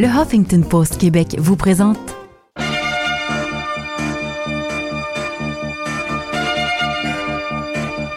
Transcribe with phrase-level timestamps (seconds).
[0.00, 1.98] Le Huffington Post Québec vous présente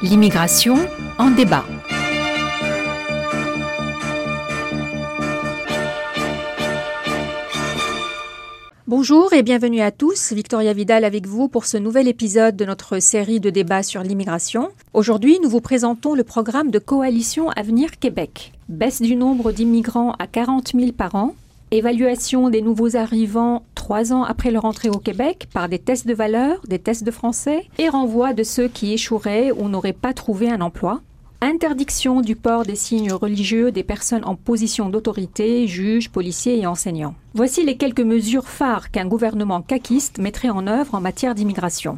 [0.04, 0.76] L'immigration
[1.18, 1.66] en débat.
[8.86, 10.34] Bonjour et bienvenue à tous.
[10.34, 14.70] Victoria Vidal avec vous pour ce nouvel épisode de notre série de débats sur l'immigration.
[14.94, 18.52] Aujourd'hui, nous vous présentons le programme de Coalition Avenir Québec.
[18.70, 21.34] Baisse du nombre d'immigrants à 40 000 par an,
[21.72, 26.14] évaluation des nouveaux arrivants trois ans après leur entrée au Québec par des tests de
[26.14, 30.50] valeur, des tests de français et renvoi de ceux qui échoueraient ou n'auraient pas trouvé
[30.50, 31.02] un emploi.
[31.42, 37.16] Interdiction du port des signes religieux des personnes en position d'autorité, juges, policiers et enseignants.
[37.34, 41.98] Voici les quelques mesures phares qu'un gouvernement caquiste mettrait en œuvre en matière d'immigration.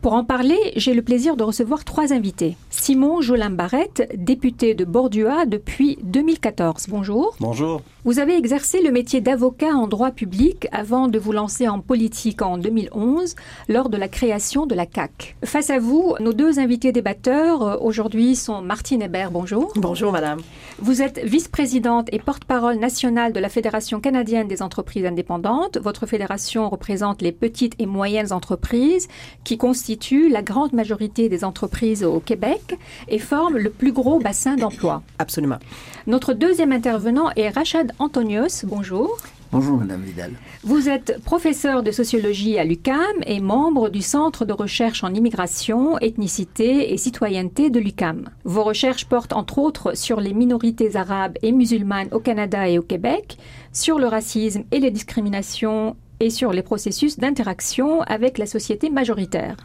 [0.00, 2.56] Pour en parler, j'ai le plaisir de recevoir trois invités.
[2.70, 6.86] Simon Jolin Barrette, député de Bordua depuis 2014.
[6.88, 7.36] Bonjour.
[7.38, 7.82] Bonjour.
[8.06, 12.40] Vous avez exercé le métier d'avocat en droit public avant de vous lancer en politique
[12.40, 13.36] en 2011
[13.68, 15.36] lors de la création de la CAC.
[15.44, 19.30] Face à vous, nos deux invités débatteurs euh, aujourd'hui sont Martine Hébert.
[19.30, 19.70] Bonjour.
[19.76, 20.40] Bonjour madame.
[20.78, 25.76] Vous êtes vice-présidente et porte-parole nationale de la Fédération canadienne des entreprises indépendantes.
[25.76, 29.08] Votre fédération représente les petites et moyennes entreprises
[29.44, 29.89] qui constituent
[30.30, 35.02] la grande majorité des entreprises au Québec et forment le plus gros bassin d'emploi.
[35.18, 35.58] Absolument.
[36.06, 38.64] Notre deuxième intervenant est Rachad Antonios.
[38.64, 39.16] Bonjour.
[39.52, 40.30] Bonjour, Madame Vidal.
[40.62, 45.98] Vous êtes professeur de sociologie à l'UCAM et membre du Centre de recherche en immigration,
[45.98, 48.30] ethnicité et citoyenneté de l'UCAM.
[48.44, 52.82] Vos recherches portent entre autres sur les minorités arabes et musulmanes au Canada et au
[52.82, 53.38] Québec,
[53.72, 59.56] sur le racisme et les discriminations et sur les processus d'interaction avec la société majoritaire.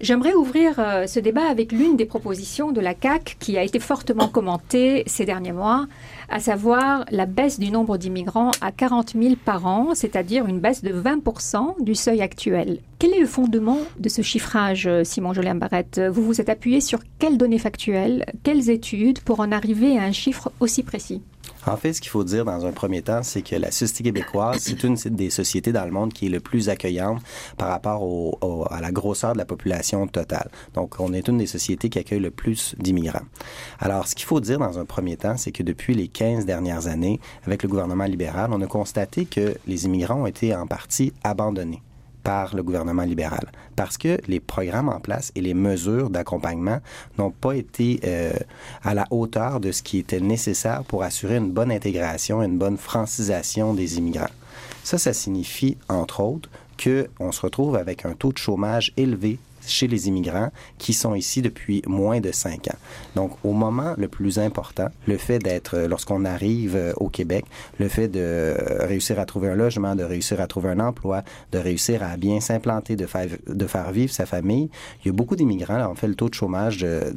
[0.00, 3.78] J'aimerais ouvrir euh, ce débat avec l'une des propositions de la CAC qui a été
[3.78, 5.86] fortement commentée ces derniers mois,
[6.28, 10.82] à savoir la baisse du nombre d'immigrants à 40 000 par an, c'est-à-dire une baisse
[10.82, 11.22] de 20
[11.80, 12.80] du seuil actuel.
[12.98, 16.00] Quel est le fondement de ce chiffrage, euh, Simon Jolien Barrette?
[16.00, 20.12] Vous vous êtes appuyé sur quelles données factuelles, quelles études pour en arriver à un
[20.12, 21.22] chiffre aussi précis?
[21.66, 24.58] En fait, ce qu'il faut dire dans un premier temps, c'est que la société québécoise,
[24.60, 27.22] c'est une des sociétés dans le monde qui est le plus accueillante
[27.56, 30.50] par rapport au, à la grosseur de la population totale.
[30.74, 33.26] Donc, on est une des sociétés qui accueille le plus d'immigrants.
[33.78, 36.86] Alors, ce qu'il faut dire dans un premier temps, c'est que depuis les 15 dernières
[36.86, 41.12] années, avec le gouvernement libéral, on a constaté que les immigrants ont été en partie
[41.22, 41.82] abandonnés
[42.22, 46.78] par le gouvernement libéral parce que les programmes en place et les mesures d'accompagnement
[47.18, 48.32] n'ont pas été euh,
[48.82, 52.76] à la hauteur de ce qui était nécessaire pour assurer une bonne intégration, une bonne
[52.76, 54.30] francisation des immigrants.
[54.84, 56.48] Ça, ça signifie, entre autres,
[56.82, 61.42] qu'on se retrouve avec un taux de chômage élevé chez les immigrants qui sont ici
[61.42, 62.78] depuis moins de cinq ans.
[63.14, 67.44] Donc, au moment le plus important, le fait d'être, euh, lorsqu'on arrive euh, au Québec,
[67.78, 71.58] le fait de réussir à trouver un logement, de réussir à trouver un emploi, de
[71.58, 74.70] réussir à bien s'implanter, de faire, de faire vivre sa famille,
[75.04, 75.84] il y a beaucoup d'immigrants.
[75.84, 77.12] En fait, le taux de chômage de,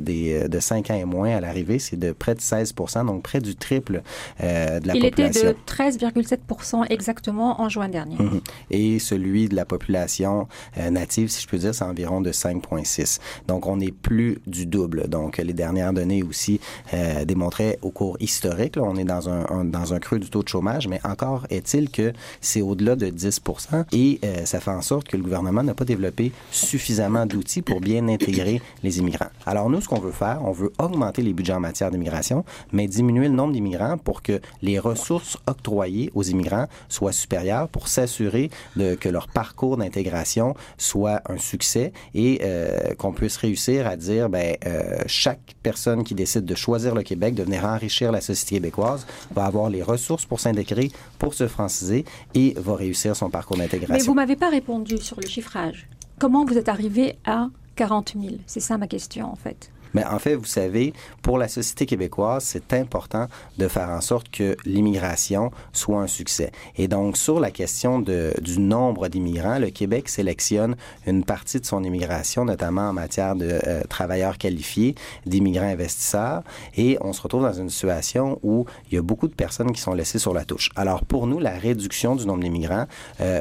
[0.47, 2.73] de 5 ans et moins à l'arrivée, c'est de près de 16
[3.06, 4.01] donc près du triple
[4.44, 5.41] euh, de la population.
[5.44, 8.17] Il était de 13,7% exactement en juin dernier.
[8.17, 8.41] Mm-hmm.
[8.72, 10.47] Et celui de la population
[10.89, 13.19] native, si je peux dire, c'est environ de 5,6.
[13.47, 15.07] Donc, on est plus du double.
[15.07, 16.59] Donc, les dernières données aussi
[16.94, 20.47] euh, démontraient au cours historique, on est dans un, dans un creux du taux de
[20.47, 25.07] chômage, mais encore est-il que c'est au-delà de 10% et euh, ça fait en sorte
[25.07, 29.29] que le gouvernement n'a pas développé suffisamment d'outils pour bien intégrer les immigrants.
[29.45, 32.88] Alors, nous, ce qu'on veut faire, on veut augmenter les budgets en matière d'immigration, mais
[32.88, 38.50] diminuer le nombre d'immigrants pour que les ressources octroyées aux immigrants soient supérieures pour s'assurer
[38.75, 44.30] que leur parcours d'intégration soit un succès et et euh, qu'on puisse réussir à dire,
[44.30, 48.56] ben, euh, chaque personne qui décide de choisir le Québec, de venir enrichir la société
[48.56, 49.06] québécoise,
[49.36, 52.03] va avoir les ressources pour s'intégrer, pour se franciser
[52.34, 53.96] et va réussir son parcours d'intégration.
[53.96, 55.88] Mais vous m'avez pas répondu sur le chiffrage.
[56.18, 59.69] Comment vous êtes arrivé à 40 000 C'est ça ma question, en fait.
[59.95, 63.27] Mais en fait, vous savez, pour la société québécoise, c'est important
[63.57, 66.51] de faire en sorte que l'immigration soit un succès.
[66.75, 70.75] Et donc, sur la question de, du nombre d'immigrants, le Québec sélectionne
[71.07, 74.95] une partie de son immigration, notamment en matière de euh, travailleurs qualifiés,
[75.25, 76.44] d'immigrants investisseurs,
[76.75, 79.80] et on se retrouve dans une situation où il y a beaucoup de personnes qui
[79.80, 80.71] sont laissées sur la touche.
[80.75, 82.88] Alors, pour nous, la réduction du nombre d'immigrants,
[83.21, 83.39] euh,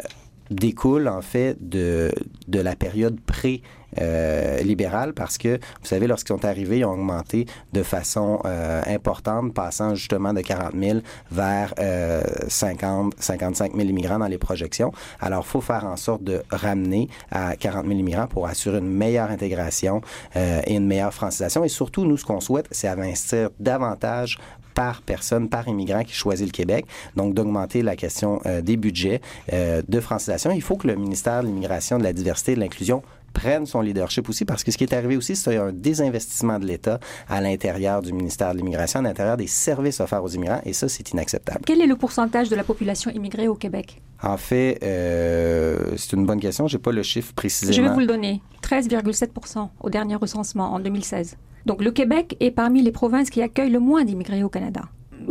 [0.50, 2.12] découle en fait de,
[2.48, 3.62] de la période pré
[3.98, 8.82] euh, libérale parce que, vous savez, lorsqu'ils sont arrivés, ils ont augmenté de façon euh,
[8.86, 10.98] importante, passant justement de 40 000
[11.30, 14.92] vers euh, 50, 55 000 immigrants dans les projections.
[15.20, 19.30] Alors, faut faire en sorte de ramener à 40 000 immigrants pour assurer une meilleure
[19.30, 20.00] intégration
[20.36, 21.64] euh, et une meilleure francisation.
[21.64, 24.38] Et surtout, nous, ce qu'on souhaite, c'est investir davantage
[24.74, 26.86] par personne, par immigrant qui choisit le Québec.
[27.14, 29.20] Donc, d'augmenter la question euh, des budgets
[29.52, 30.50] de francisation.
[30.50, 33.02] Il faut que le ministère de l'Immigration, de la Diversité et de l'Inclusion
[33.34, 36.64] prenne son leadership aussi, parce que ce qui est arrivé aussi, c'est un désinvestissement de
[36.64, 36.98] l'État
[37.28, 40.88] à l'intérieur du ministère de l'Immigration, à l'intérieur des services offerts aux immigrants, et ça,
[40.88, 41.60] c'est inacceptable.
[41.66, 44.00] Quel est le pourcentage de la population immigrée au Québec?
[44.22, 46.66] En fait, euh, c'est une bonne question.
[46.66, 47.76] J'ai pas le chiffre précisément.
[47.76, 48.40] Je vais vous le donner.
[48.62, 51.36] 13,7 au dernier recensement en 2016.
[51.66, 54.82] Donc le Québec est parmi les provinces qui accueillent le moins d'immigrés au Canada.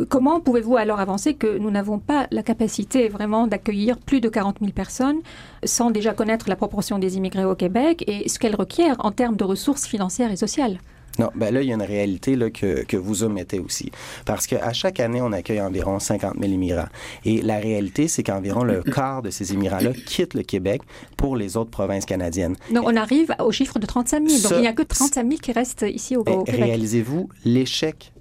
[0.10, 4.58] Comment pouvez-vous alors avancer que nous n'avons pas la capacité vraiment d'accueillir plus de 40
[4.60, 5.18] 000 personnes
[5.64, 9.36] sans déjà connaître la proportion des immigrés au Québec et ce qu'elle requiert en termes
[9.36, 10.80] de ressources financières et sociales?
[11.20, 13.92] Non, ben là, il y a une réalité là, que, que vous omettez aussi.
[14.26, 16.88] Parce qu'à chaque année, on accueille environ 50 000 immigrants.
[17.24, 20.82] Et la réalité, c'est qu'environ le quart de ces immigrants-là quittent le Québec
[21.16, 22.56] pour les autres provinces canadiennes.
[22.74, 24.42] Donc, on arrive au chiffre de 35 000.
[24.42, 26.62] Donc, il n'y a que 35 000 qui restent ici au, ben, au Québec.
[26.64, 28.13] Réalisez-vous l'échec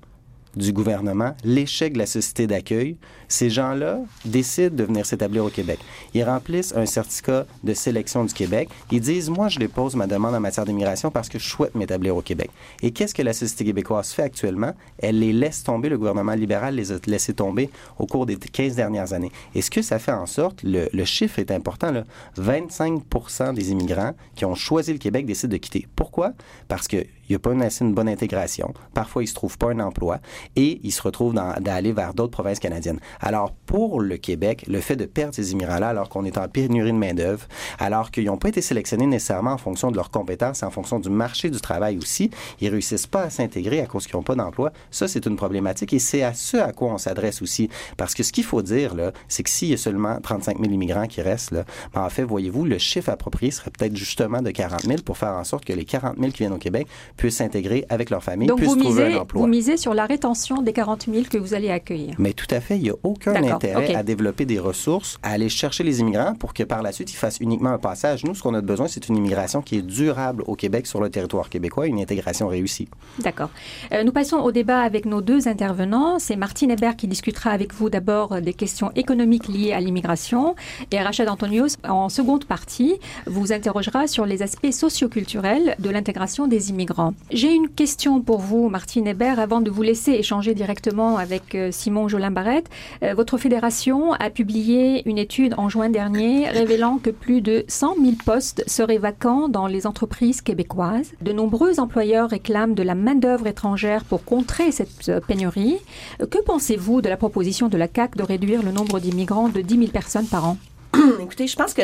[0.57, 2.97] du gouvernement, l'échec de la société d'accueil,
[3.33, 5.79] ces gens-là décident de venir s'établir au Québec.
[6.13, 8.69] Ils remplissent un certificat de sélection du Québec.
[8.91, 12.15] Ils disent, moi, je dépose ma demande en matière d'immigration parce que je souhaite m'établir
[12.15, 12.51] au Québec.
[12.83, 14.75] Et qu'est-ce que la société québécoise fait actuellement?
[14.99, 18.75] Elle les laisse tomber, le gouvernement libéral les a laissés tomber au cours des 15
[18.75, 19.33] dernières années.
[19.55, 22.05] Et ce que ça fait en sorte, le, chiffre est important, là,
[22.39, 25.89] 25% des immigrants qui ont choisi le Québec décident de quitter.
[25.97, 26.33] Pourquoi?
[26.69, 28.75] Parce que il n'y a pas une, assez une bonne intégration.
[28.93, 30.19] Parfois, ils ne se trouvent pas un emploi
[30.55, 33.01] et ils se retrouvent d'aller vers d'autres provinces canadiennes.
[33.23, 36.93] Alors, pour le Québec, le fait de perdre ces immigrants-là alors qu'on est en pénurie
[36.93, 37.47] de main-d'œuvre,
[37.79, 41.09] alors qu'ils n'ont pas été sélectionnés nécessairement en fonction de leurs compétences, en fonction du
[41.09, 42.31] marché du travail aussi,
[42.61, 44.73] ils réussissent pas à s'intégrer à cause qu'ils n'ont pas d'emploi.
[44.91, 47.69] Ça, c'est une problématique et c'est à ce à quoi on s'adresse aussi.
[47.97, 50.73] Parce que ce qu'il faut dire, là, c'est que s'il y a seulement 35 000
[50.73, 51.65] immigrants qui restent, là,
[51.95, 55.33] ben, en fait, voyez-vous, le chiffre approprié serait peut-être justement de 40 000 pour faire
[55.35, 56.87] en sorte que les 40 000 qui viennent au Québec
[57.17, 59.41] puissent s'intégrer avec leur famille, Donc puissent vous trouver misez, un emploi.
[59.43, 62.15] vous misez sur la rétention des 40 000 que vous allez accueillir.
[62.19, 63.95] Mais tout à fait, il n'y a aucun intérêt ok.
[63.95, 67.17] à développer des ressources, à aller chercher les immigrants pour que par la suite, ils
[67.17, 68.25] fassent uniquement un passage.
[68.25, 71.11] Nous, ce qu'on a besoin, c'est une immigration qui est durable au Québec, sur le
[71.11, 72.89] territoire québécois, une intégration réussie.
[73.19, 73.51] D'accord.
[73.93, 76.19] Euh, nous passons au débat avec nos deux intervenants.
[76.19, 80.55] C'est Martine Hébert qui discutera avec vous d'abord des questions économiques liées à l'immigration
[80.91, 86.71] et Rachid Antonios, en seconde partie, vous interrogera sur les aspects socioculturels de l'intégration des
[86.71, 87.15] immigrants.
[87.31, 91.71] J'ai une question pour vous, Martine Hébert, avant de vous laisser échanger directement avec euh,
[91.71, 92.69] Simon Jolin-Barrette.
[93.03, 97.97] Euh, votre fédération a publié une étude en juin dernier révélant que plus de 100
[97.97, 101.13] 000 postes seraient vacants dans les entreprises québécoises.
[101.21, 105.79] De nombreux employeurs réclament de la main-d'œuvre étrangère pour contrer cette euh, pénurie.
[106.21, 109.61] Euh, Que pensez-vous de la proposition de la CAC de réduire le nombre d'immigrants de
[109.61, 110.57] 10 000 personnes par an?
[111.21, 111.83] Écoutez, je pense que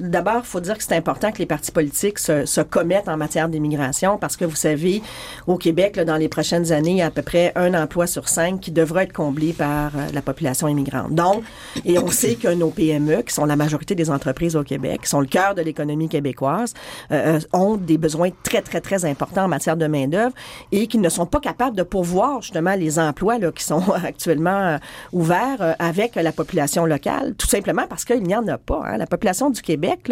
[0.00, 3.16] d'abord, il faut dire que c'est important que les partis politiques se, se commettent en
[3.16, 5.02] matière d'immigration parce que vous savez,
[5.46, 8.06] au Québec, là, dans les prochaines années, il y a à peu près un emploi
[8.06, 11.14] sur cinq qui devra être comblé par euh, la population immigrante.
[11.14, 11.42] Donc,
[11.84, 15.08] et on sait que nos PME, qui sont la majorité des entreprises au Québec, qui
[15.08, 16.74] sont le cœur de l'économie québécoise,
[17.10, 20.34] euh, euh, ont des besoins très, très, très importants en matière de main-d'œuvre
[20.70, 24.50] et qui ne sont pas capables de pourvoir justement les emplois là, qui sont actuellement
[24.50, 24.78] euh,
[25.12, 28.82] ouverts avec la population locale, tout simplement parce qu'il n'y en a pas.
[28.86, 28.96] hein.
[28.96, 30.10] La population du Québec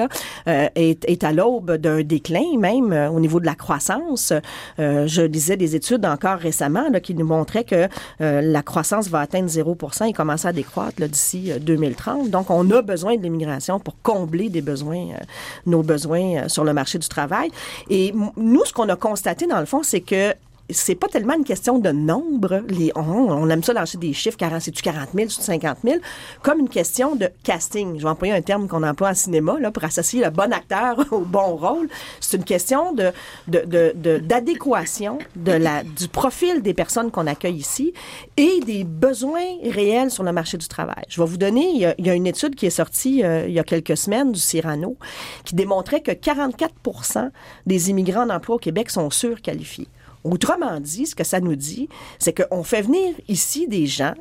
[0.49, 4.33] euh, est, à l'aube d'un déclin même euh, au niveau de la croissance.
[4.79, 7.89] Euh, je lisais des études encore récemment qui nous montraient que
[8.19, 12.31] la croissance va atteindre 0% et commencer à décroître d'ici euh, 2030.
[12.31, 15.09] Donc, on a besoin de l'immigration pour combler des besoins,
[15.67, 17.51] nos besoins sur le marché du travail.
[17.89, 20.35] Et nous, ce qu'on a constaté dans le fond, c'est que
[20.73, 22.63] c'est pas tellement une question de nombre.
[22.95, 25.97] On, aime ça lancer des chiffres, 40, c'est-tu 40 000, c'est-tu 50 000,
[26.43, 27.99] comme une question de casting.
[27.99, 31.21] Je vais employer un terme qu'on emploie en cinéma pour associer le bon acteur au
[31.21, 31.89] bon rôle.
[32.21, 32.95] C'est une question
[33.47, 37.93] d'adéquation du profil des personnes qu'on accueille ici
[38.37, 41.05] et des besoins réels sur le marché du travail.
[41.09, 43.23] Je vais vous donner, il y a, il y a une étude qui est sortie
[43.25, 44.97] euh, il y a quelques semaines du Cyrano
[45.45, 47.31] qui démontrait que 44%
[47.67, 49.89] des immigrants en emploi au Québec sont surqualifiés.
[50.23, 54.13] Autrement dit, ce que ça nous dit, c'est qu'on fait venir ici des gens,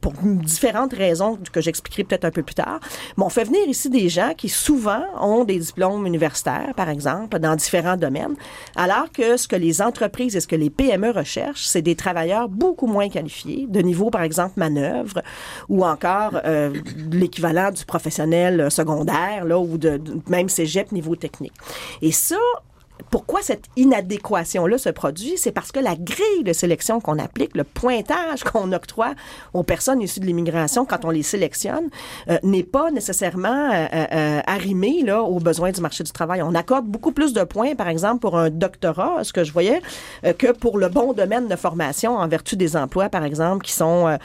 [0.00, 2.80] pour différentes raisons que j'expliquerai peut-être un peu plus tard,
[3.16, 7.38] mais on fait venir ici des gens qui souvent ont des diplômes universitaires, par exemple,
[7.38, 8.34] dans différents domaines,
[8.74, 12.48] alors que ce que les entreprises et ce que les PME recherchent, c'est des travailleurs
[12.48, 15.22] beaucoup moins qualifiés, de niveau, par exemple, manœuvre,
[15.68, 16.72] ou encore euh,
[17.12, 21.54] l'équivalent du professionnel secondaire, là, ou de, même cégep niveau technique.
[22.02, 22.36] Et ça,
[23.10, 25.34] pourquoi cette inadéquation-là se produit?
[25.36, 29.14] C'est parce que la grille de sélection qu'on applique, le pointage qu'on octroie
[29.52, 31.90] aux personnes issues de l'immigration quand on les sélectionne,
[32.28, 36.42] euh, n'est pas nécessairement euh, euh, arrimé là, aux besoins du marché du travail.
[36.42, 39.80] On accorde beaucoup plus de points, par exemple, pour un doctorat, ce que je voyais,
[40.38, 44.18] que pour le bon domaine de formation en vertu des emplois, par exemple, qui sont,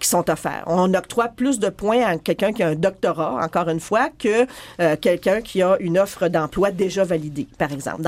[0.00, 0.64] qui sont offerts.
[0.66, 4.46] On octroie plus de points à quelqu'un qui a un doctorat, encore une fois, que
[4.96, 8.02] quelqu'un qui a une offre d'emploi déjà validée, par exemple.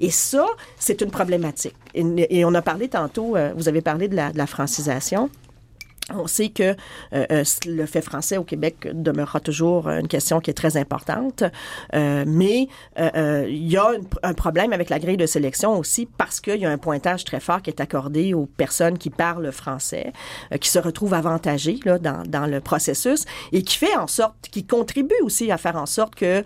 [0.00, 0.46] Et ça,
[0.78, 1.74] c'est une problématique.
[1.94, 5.30] Et, on a parlé tantôt, euh, vous avez parlé de la francisation.
[6.12, 6.62] On sait que
[7.14, 11.44] euh, euh, le fait français au Québec demeurera toujours une question qui est très importante,
[11.94, 13.92] euh, mais il y a
[14.22, 17.40] un problème avec la grille de sélection aussi parce qu'il y a un pointage très
[17.40, 20.12] fort qui est accordé aux personnes qui parlent français,
[20.60, 24.66] qui se retrouvent avantagées là, dans, dans, le processus et qui fait en sorte, qui
[24.66, 26.44] contribue aussi à faire en sorte que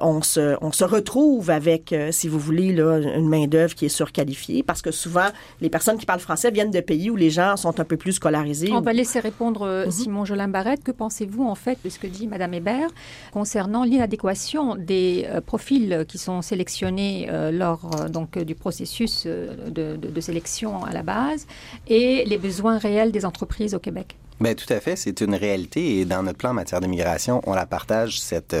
[0.00, 3.90] on, se, on se retrouve avec, si vous voulez, là, une main d'œuvre qui est
[3.90, 5.28] surqualifiée parce que souvent
[5.60, 8.12] les personnes qui parlent français viennent de pays où les gens sont un peu plus
[8.12, 9.90] scolarisés laisser répondre euh, mhm.
[9.90, 10.84] Simon Jolin Barrette.
[10.84, 12.90] Que pensez-vous en fait de ce que dit Madame Hébert
[13.32, 20.20] concernant l'inadéquation des euh, profils qui sont sélectionnés euh, lors donc du processus de, de
[20.20, 21.46] sélection à la base
[21.86, 24.16] et les besoins réels des entreprises au Québec?
[24.40, 27.54] Ben tout à fait, c'est une réalité et dans notre plan en matière d'immigration, on
[27.54, 28.56] la partage cette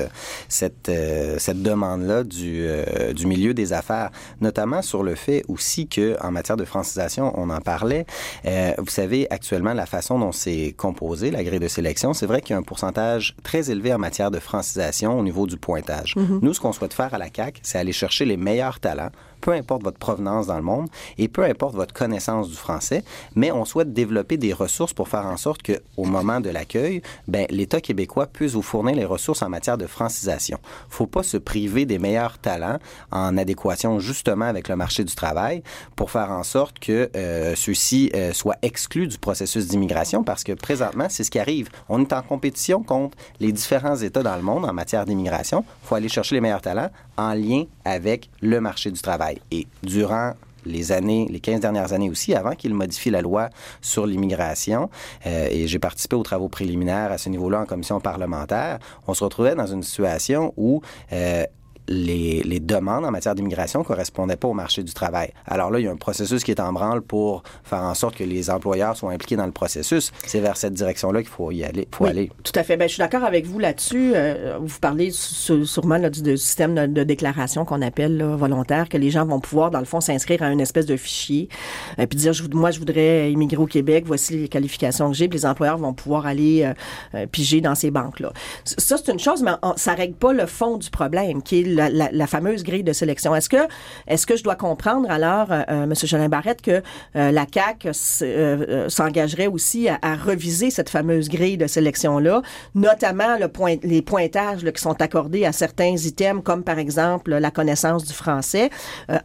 [0.48, 0.90] cette
[1.38, 2.66] cette demande là du
[3.14, 7.50] du milieu des affaires, notamment sur le fait aussi que en matière de francisation, on
[7.50, 8.06] en parlait.
[8.44, 12.50] vous savez actuellement la façon dont c'est composé la grille de sélection, c'est vrai qu'il
[12.50, 16.14] y a un pourcentage très élevé en matière de francisation au niveau du pointage.
[16.16, 16.38] Mm-hmm.
[16.42, 19.52] Nous, ce qu'on souhaite faire à la CAC, c'est aller chercher les meilleurs talents peu
[19.52, 23.04] importe votre provenance dans le monde et peu importe votre connaissance du français,
[23.34, 27.02] mais on souhaite développer des ressources pour faire en sorte que, au moment de l'accueil,
[27.26, 30.58] ben, l'État québécois puisse vous fournir les ressources en matière de francisation.
[30.88, 32.78] Faut pas se priver des meilleurs talents
[33.10, 35.62] en adéquation justement avec le marché du travail
[35.96, 40.52] pour faire en sorte que euh, ceux-ci euh, soient exclus du processus d'immigration parce que
[40.52, 41.68] présentement, c'est ce qui arrive.
[41.88, 45.64] On est en compétition contre les différents États dans le monde en matière d'immigration.
[45.84, 49.38] faut aller chercher les meilleurs talents en lien avec le marché du travail.
[49.50, 50.32] Et durant
[50.64, 54.90] les années, les 15 dernières années aussi, avant qu'il modifie la loi sur l'immigration,
[55.26, 59.24] euh, et j'ai participé aux travaux préliminaires à ce niveau-là en commission parlementaire, on se
[59.24, 60.80] retrouvait dans une situation où
[61.12, 61.44] euh,
[61.88, 65.32] les, les, demandes en matière d'immigration correspondaient pas au marché du travail.
[65.46, 68.16] Alors là, il y a un processus qui est en branle pour faire en sorte
[68.16, 70.12] que les employeurs soient impliqués dans le processus.
[70.26, 71.88] C'est vers cette direction-là qu'il faut y aller.
[71.92, 72.30] Faut aller.
[72.44, 72.76] Tout à fait.
[72.76, 74.12] Ben, je suis d'accord avec vous là-dessus.
[74.14, 79.24] Euh, vous parlez sûrement là, du, système de, déclaration qu'on appelle volontaire, que les gens
[79.24, 81.48] vont pouvoir, dans le fond, s'inscrire à une espèce de fichier,
[81.96, 85.16] et euh, puis dire, je, moi, je voudrais immigrer au Québec, voici les qualifications que
[85.16, 86.70] j'ai, puis les employeurs vont pouvoir aller
[87.14, 88.32] euh, piger dans ces banques-là.
[88.64, 92.26] Ça, c'est une chose, mais ça règle pas le fond du problème, qui est la,
[92.26, 93.34] fameuse grille de sélection.
[93.34, 93.68] Est-ce que,
[94.06, 95.94] est-ce que je dois comprendre alors, euh, euh M.
[95.94, 96.82] Jolin Barrette, que
[97.16, 97.88] euh, la CAC
[98.22, 102.42] euh, s'engagerait aussi à, reviser cette fameuse grille de sélection-là,
[102.74, 107.50] notamment le point, les pointages qui sont accordés à certains items, comme par exemple la
[107.50, 108.70] connaissance du français,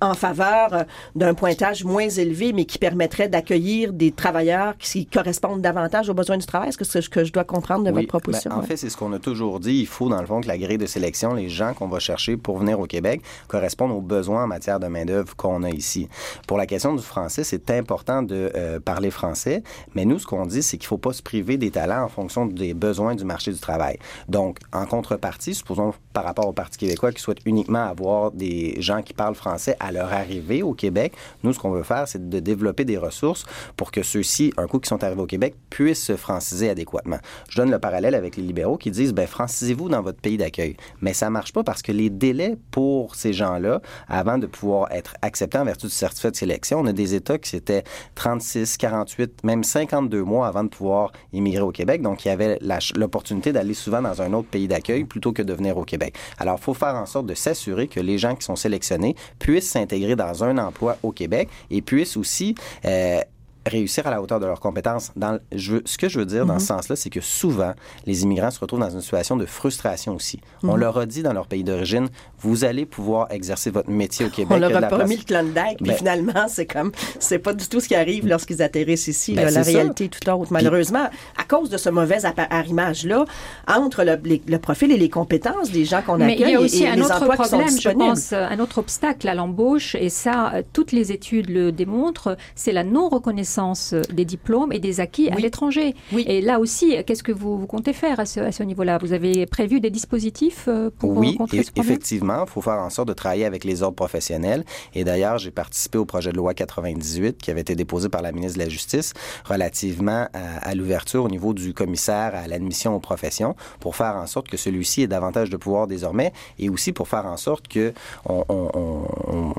[0.02, 6.10] en faveur d'un pointage moins élevé, mais qui permettrait d'accueillir des travailleurs qui correspondent davantage
[6.10, 6.70] aux besoins du travail?
[6.70, 8.52] Est-ce que c'est ce que je dois comprendre de votre proposition?
[8.52, 9.80] Ben, en fait, c'est ce qu'on a toujours dit.
[9.80, 12.38] Il faut, dans le fond, que la grille de sélection, les gens qu'on va chercher
[12.44, 16.08] pour venir au Québec correspondent aux besoins en matière de main-d'œuvre qu'on a ici.
[16.48, 19.64] Pour la question du français, c'est important de euh, parler français,
[19.96, 22.10] mais nous, ce qu'on dit, c'est qu'il ne faut pas se priver des talents en
[22.10, 23.98] fonction des besoins du marché du travail.
[24.28, 29.02] Donc, en contrepartie, supposons par rapport au Parti québécois qui souhaite uniquement avoir des gens
[29.02, 32.40] qui parlent français à leur arrivée au Québec, nous, ce qu'on veut faire, c'est de
[32.40, 33.46] développer des ressources
[33.78, 37.20] pour que ceux-ci, un coup qui sont arrivés au Québec, puissent se franciser adéquatement.
[37.50, 40.76] Je donne le parallèle avec les libéraux qui disent, ben, francisez-vous dans votre pays d'accueil.
[41.02, 45.14] Mais ça marche pas parce que les délais pour ces gens-là avant de pouvoir être
[45.22, 46.80] acceptés en vertu du certificat de sélection.
[46.80, 47.84] On a des États qui c'était
[48.16, 52.02] 36, 48, même 52 mois avant de pouvoir immigrer au Québec.
[52.02, 52.60] Donc, il y avait
[52.96, 56.16] l'opportunité d'aller souvent dans un autre pays d'accueil plutôt que de venir au Québec.
[56.40, 59.70] Alors, il faut faire en sorte de s'assurer que les gens qui sont sélectionnés puissent
[59.70, 63.20] s'intégrer dans un emploi au Québec et puissent aussi euh,
[63.66, 65.12] réussir à la hauteur de leurs compétences.
[65.16, 66.80] Dans, je ce que je veux dire dans ce mhm.
[66.80, 67.74] sens-là, c'est que souvent,
[68.06, 70.40] les immigrants se retrouvent dans une situation de frustration aussi.
[70.64, 70.80] On mhm.
[70.80, 74.52] leur a dit dans leur pays d'origine, vous allez pouvoir exercer votre métier au Québec.
[74.56, 77.80] On leur a promis le Klondike, puis ben finalement, c'est comme, c'est pas du tout
[77.80, 79.34] ce qui arrive lorsqu'ils atterrissent ici.
[79.34, 80.52] Ben, la réalité est tout autre.
[80.52, 83.26] Malheureusement, à cause de ce mauvais arrimage-là,
[83.68, 86.90] entre le, profil et les compétences des gens qu'on accueille il y a aussi et,
[86.90, 91.12] un autre problème, je pense, un autre obstacle à l'embauche, et ça, euh, toutes les
[91.12, 95.96] études le démontrent, c'est la non-reconnaissance des diplômes et des acquis à l'étranger.
[96.12, 96.24] Oui.
[96.28, 98.98] Et là aussi, qu'est-ce que vous, comptez faire à ce, niveau-là?
[98.98, 101.92] Vous avez prévu des dispositifs euh, pour oui, contrer ce problème?
[101.92, 104.64] effectivement, il faut faire en sorte de travailler avec les ordres professionnels.
[104.94, 108.32] Et d'ailleurs, j'ai participé au projet de loi 98 qui avait été déposé par la
[108.32, 109.14] ministre de la Justice
[109.46, 114.48] relativement à, l'ouverture au niveau du commissaire à l'admission aux professions pour faire en sorte
[114.48, 117.94] que celui-ci ait davantage de pouvoir désormais et aussi pour faire en sorte que
[118.26, 119.54] on, on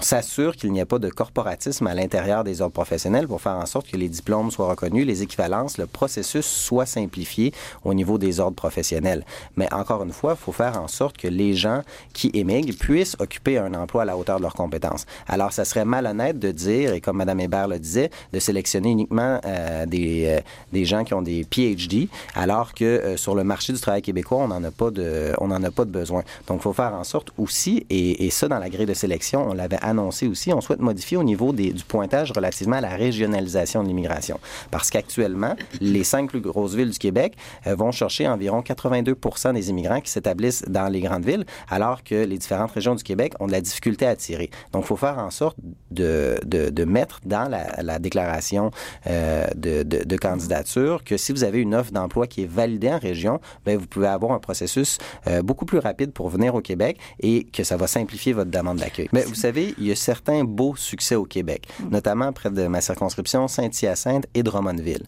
[0.00, 3.66] s'assure qu'il n'y ait pas de corporatisme à l'intérieur des ordres professionnels pour faire en
[3.66, 7.52] sorte que les diplômes soient reconnus, les équivalences, le processus soit simplifié
[7.84, 9.24] au niveau des ordres professionnels.
[9.56, 11.82] Mais encore une fois, il faut faire en sorte que les gens
[12.12, 15.04] qui émigrent puissent occuper un emploi à la hauteur de leurs compétences.
[15.26, 19.40] Alors, ça serait malhonnête de dire, et comme Mme Hébert le disait, de sélectionner uniquement
[19.44, 20.40] euh, des, euh,
[20.72, 24.38] des gens qui ont des PhD, alors que euh, sur le marché du travail québécois,
[24.38, 26.22] on n'en a pas de, on a pas de besoin.
[26.46, 29.48] Donc, il faut faire en sorte aussi, et, et ça, dans la grille de sélection,
[29.48, 33.82] on l'avait annoncé aussi, on souhaite modifier au niveau du pointage relativement à la régionalisation
[33.82, 34.38] de l'immigration.
[34.70, 37.34] Parce qu'actuellement, les cinq plus grosses villes du Québec
[37.66, 42.14] euh, vont chercher environ 82% des immigrants qui s'établissent dans les grandes villes, alors que
[42.14, 44.50] les différentes régions du Québec ont de la difficulté à attirer.
[44.72, 45.56] Donc, il faut faire en sorte
[45.90, 48.70] de, de, mettre dans la, la déclaration
[49.06, 53.40] euh, de, candidature que si vous avez une offre d'emploi qui est validée en région,
[53.64, 57.44] bien, vous pouvez avoir un processus euh, beaucoup plus rapide pour venir au Québec et
[57.44, 59.08] que ça va simplifier votre demande d'accueil.
[59.12, 61.88] Mais vous savez, il y a certains beaux succès au Québec, mm.
[61.90, 65.06] notamment près de ma circonscription, Saint-Hyacinthe et Drummondville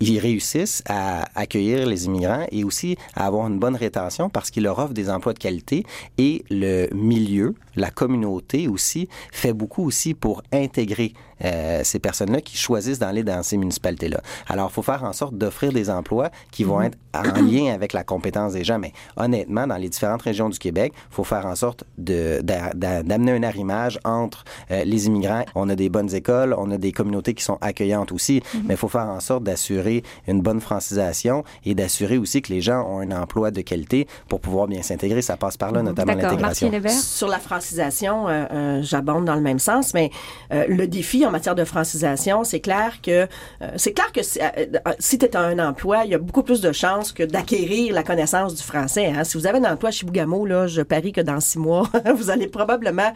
[0.00, 4.64] ils réussissent à accueillir les immigrants et aussi à avoir une bonne rétention parce qu'ils
[4.64, 5.84] leur offrent des emplois de qualité
[6.18, 11.14] et le milieu, la communauté aussi, fait beaucoup aussi pour intégrer
[11.44, 14.20] euh, ces personnes-là qui choisissent d'aller dans ces municipalités-là.
[14.48, 16.86] Alors, il faut faire en sorte d'offrir des emplois qui vont mm-hmm.
[16.86, 18.78] être en lien avec la compétence des gens.
[18.78, 23.42] Mais honnêtement, dans les différentes régions du Québec, il faut faire en sorte d'amener un
[23.42, 25.44] arrimage entre euh, les immigrants.
[25.54, 28.60] On a des bonnes écoles, on a des communautés qui sont accueillantes aussi, mm-hmm.
[28.66, 32.60] mais il faut faire en sorte d'assurer une bonne francisation et d'assurer aussi que les
[32.60, 35.22] gens ont un emploi de qualité pour pouvoir bien s'intégrer.
[35.22, 35.84] Ça passe par là, mm-hmm.
[35.84, 36.70] notamment l'intégration.
[36.90, 40.10] Sur la francisation, euh, j'abonde dans le même sens, mais
[40.50, 43.26] le défi en matière de francisation, c'est clair que
[43.62, 44.66] euh, c'est clair que si, euh,
[44.98, 48.54] tu es un emploi, il y a beaucoup plus de chances que d'acquérir la connaissance
[48.54, 49.06] du français.
[49.06, 49.24] Hein.
[49.24, 52.30] Si vous avez un emploi chez Bougamo, là, je parie que dans six mois, vous
[52.30, 53.12] allez probablement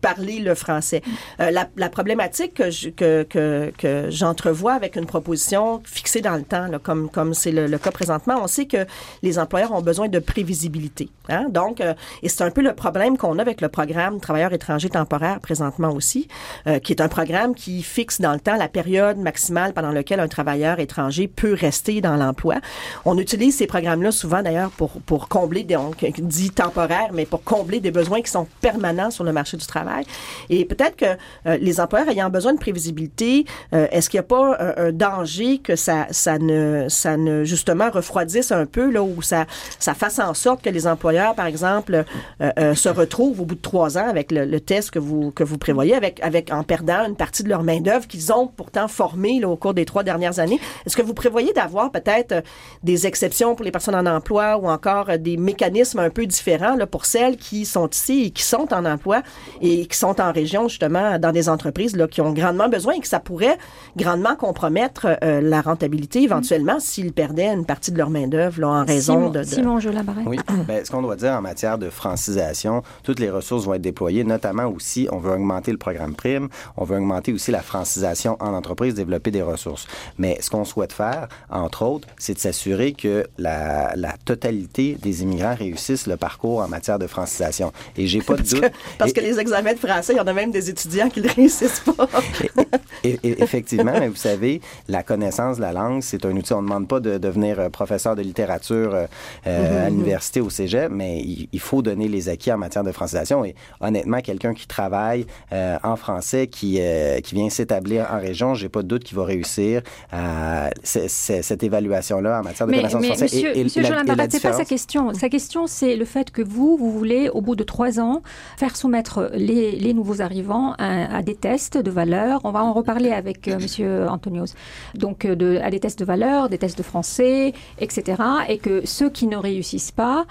[0.00, 1.02] parler le français.
[1.40, 6.42] Euh, la, la, problématique que, que, que, que j'entrevois avec une proposition fixée dans le
[6.42, 8.86] temps, là, comme comme c'est le, le, cas présentement, on sait que
[9.22, 11.10] les employeurs ont besoin de prévisibilité.
[11.28, 11.46] Hein?
[11.50, 14.90] Donc, euh, et c'est un peu le problème qu'on a avec le programme Travailleurs étrangers
[14.90, 16.28] temporaires présentement aussi,
[16.66, 20.20] euh, qui est un programme qui fixe dans le temps la période maximale pendant laquelle
[20.20, 22.56] un travailleur étranger peut rester dans l'emploi.
[23.04, 27.42] On utilise ces programmes-là souvent d'ailleurs pour pour combler, des, on dit temporaire, mais pour
[27.42, 30.04] combler des besoins qui sont permanents sur le marché du travail.
[30.48, 31.04] Et peut-être que
[31.46, 33.44] euh, les employeurs ayant besoin de prévisibilité,
[33.74, 37.90] euh, est-ce qu'il n'y a pas un, danger que ça, ça ne, ça ne justement
[37.90, 39.46] refroidisse un peu là où ça,
[39.78, 42.04] ça fasse en sorte que les employeurs, par exemple,
[42.40, 45.58] euh, se retrouvent au bout de trois ans avec le, test que vous que vous
[45.58, 49.44] prévoyez, avec avec en perdant une partie de leur main d'œuvre qu'ils ont pourtant formée
[49.44, 50.60] au cours des trois dernières années?
[50.86, 52.42] Est-ce que vous prévoyez d'avoir peut-être
[52.82, 56.86] des exceptions pour les personnes en emploi ou encore des mécanismes un peu différents là,
[56.86, 59.22] pour celles qui sont ici et qui sont en emploi
[59.60, 63.00] et qui sont en région, justement, dans des entreprises là, qui ont grandement besoin et
[63.00, 63.58] que ça pourrait
[63.96, 69.30] grandement compromettre euh, la rentabilité éventuellement s'ils perdaient une partie de leur main-d'œuvre en raison
[69.30, 69.44] de, de.
[69.44, 69.78] Simon
[70.26, 70.38] Oui.
[70.68, 74.24] ben, ce qu'on doit dire en matière de francisation, toutes les ressources vont être déployées,
[74.24, 78.54] notamment aussi, on veut augmenter le programme prime, on veut augmenter aussi la francisation en
[78.54, 79.86] entreprise, développer des ressources.
[80.18, 85.22] Mais ce qu'on souhaite faire, entre autres, c'est de s'assurer que la, la, totalité des
[85.22, 87.72] immigrants réussissent le parcours en matière de francisation.
[87.96, 88.64] Et j'ai pas de doute.
[88.98, 91.28] parce que les examens de français, il y en a même des étudiants qui ne
[91.28, 92.08] réussissent pas.
[93.04, 96.52] et, effectivement, mais vous savez, la connaissance de la langue, c'est un outil.
[96.52, 99.06] On ne demande pas de devenir euh, professeur de littérature euh,
[99.46, 99.96] euh, à mhm.
[99.96, 103.44] l'université au cégep, mais il, faut donner les acquis en matière de francisation.
[103.44, 106.80] Et honnêtement, quelqu'un qui travaille en français, qui,
[107.24, 112.40] qui vient s'établir en région, j'ai pas de doute qu'il va réussir à cette évaluation-là
[112.40, 113.34] en matière de connaissance française.
[113.34, 113.82] Monsieur, et, monsieur
[114.30, 115.12] c'est pas sa question.
[115.14, 118.22] Sa question, c'est le fait que vous, vous voulez, au bout de trois ans,
[118.56, 122.40] faire soumettre les, les, nouveaux arrivants à, des tests de valeur.
[122.44, 124.54] On va en reparler avec euh, Monsieur Antonios.
[124.94, 128.22] Donc, de, à des tests de valeur, des tests de français, etc.
[128.48, 130.26] Et que ceux qui ne réussissent pas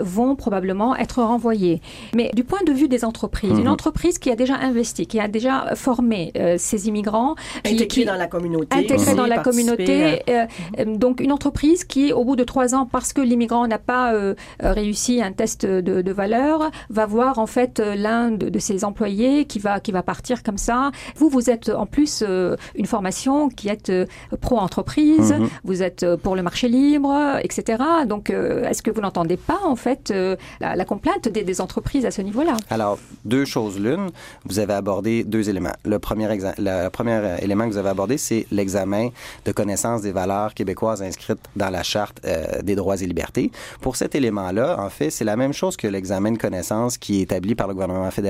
[0.00, 1.80] vont probablement être renvoyés.
[2.14, 3.68] Mais du point de vue des entreprises, une mhm.
[3.68, 7.34] entreprise qui a déjà investi, qui a déjà formé ces immigrants,
[7.64, 10.22] intégrés dans la communauté, intégrés dans la communauté,
[10.86, 14.12] donc une entreprise qui, au bout de trois ans, parce que l'immigrant n'a pas
[14.60, 19.44] réussi un test de, de valeur, va voir en fait euh, l'un de, ses employés
[19.46, 20.90] qui va qui va partir comme ça.
[21.16, 24.06] Vous vous êtes en plus euh, une formation qui est euh,
[24.40, 25.48] pro entreprise, mhm.
[25.64, 27.82] vous êtes pour le marché libre, etc.
[28.06, 30.12] Donc est-ce que vous n'entendez pas en fait
[30.60, 32.56] la, complainte des, entreprises à ce niveau-là?
[32.70, 34.10] Alors deux choses l'une,
[34.44, 35.72] vous avez abordé deux éléments.
[35.84, 39.08] Le premier le premier élément que vous avez abordé c'est l'examen
[39.44, 42.20] de connaissance des valeurs québécoises inscrites dans la charte
[42.62, 43.50] des droits et libertés.
[43.80, 47.22] Pour cet élément-là, en fait, c'est la même chose que l'examen de connaissance qui est
[47.22, 48.29] établi par le gouvernement fédéral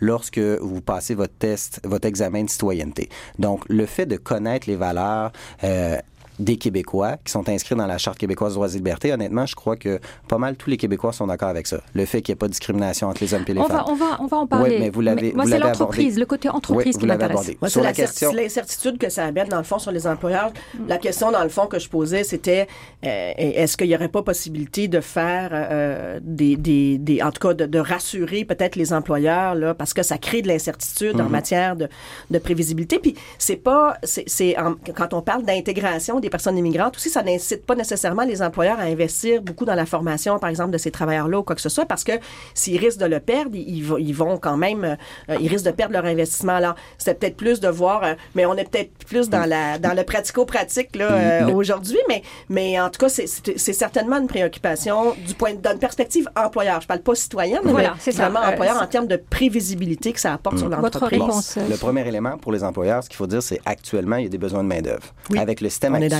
[0.00, 3.08] lorsque vous passez votre test, votre examen de citoyenneté.
[3.38, 5.98] Donc, le fait de connaître les valeurs euh,
[6.38, 9.54] des Québécois qui sont inscrits dans la Charte québécoise des droits et libertés, honnêtement, je
[9.54, 11.78] crois que pas mal tous les Québécois sont d'accord avec ça.
[11.94, 13.76] Le fait qu'il n'y ait pas de discrimination entre les hommes et les on femmes.
[13.76, 14.70] Va, on, va, on va en parler.
[14.70, 17.52] Oui, mais vous l'avez Moi, c'est l'entreprise, le côté entreprise qui m'intéresse.
[17.60, 18.32] Moi, c'est la question...
[18.32, 20.52] l'incertitude que ça amène, dans le fond, sur les employeurs.
[20.74, 20.88] Mm.
[20.88, 22.66] La question, dans le fond, que je posais, c'était
[23.04, 27.46] euh, est-ce qu'il n'y aurait pas possibilité de faire euh, des, des, des, En tout
[27.48, 31.24] cas, de, de rassurer peut-être les employeurs, là, parce que ça crée de l'incertitude en
[31.24, 31.28] mm-hmm.
[31.28, 31.88] matière de,
[32.30, 32.98] de prévisibilité.
[32.98, 33.96] Puis, c'est pas...
[34.02, 34.56] c'est
[34.96, 39.42] Quand on parle d'intégration des personnes immigrantes, ça n'incite pas nécessairement les employeurs à investir
[39.42, 42.02] beaucoup dans la formation, par exemple, de ces travailleurs-là ou quoi que ce soit, parce
[42.02, 42.12] que
[42.54, 44.84] s'ils risquent de le perdre, ils, ils vont quand même,
[45.28, 46.54] euh, ils risquent de perdre leur investissement.
[46.54, 49.94] Alors, c'est peut-être plus de voir, euh, mais on est peut-être plus dans la dans
[49.94, 55.34] le pratico-pratique là euh, aujourd'hui, mais mais en tout cas, c'est certainement une préoccupation du
[55.34, 56.80] point d'une perspective employeur.
[56.80, 60.58] Je parle pas citoyenne, voilà, mais vraiment employeur en termes de prévisibilité que ça apporte
[60.58, 60.80] sur mm.
[60.80, 61.58] l'entreprise.
[61.68, 64.30] Le premier élément pour les employeurs, ce qu'il faut dire, c'est actuellement il y a
[64.30, 65.14] des besoins de main d'œuvre.
[65.36, 66.13] Avec le système actuel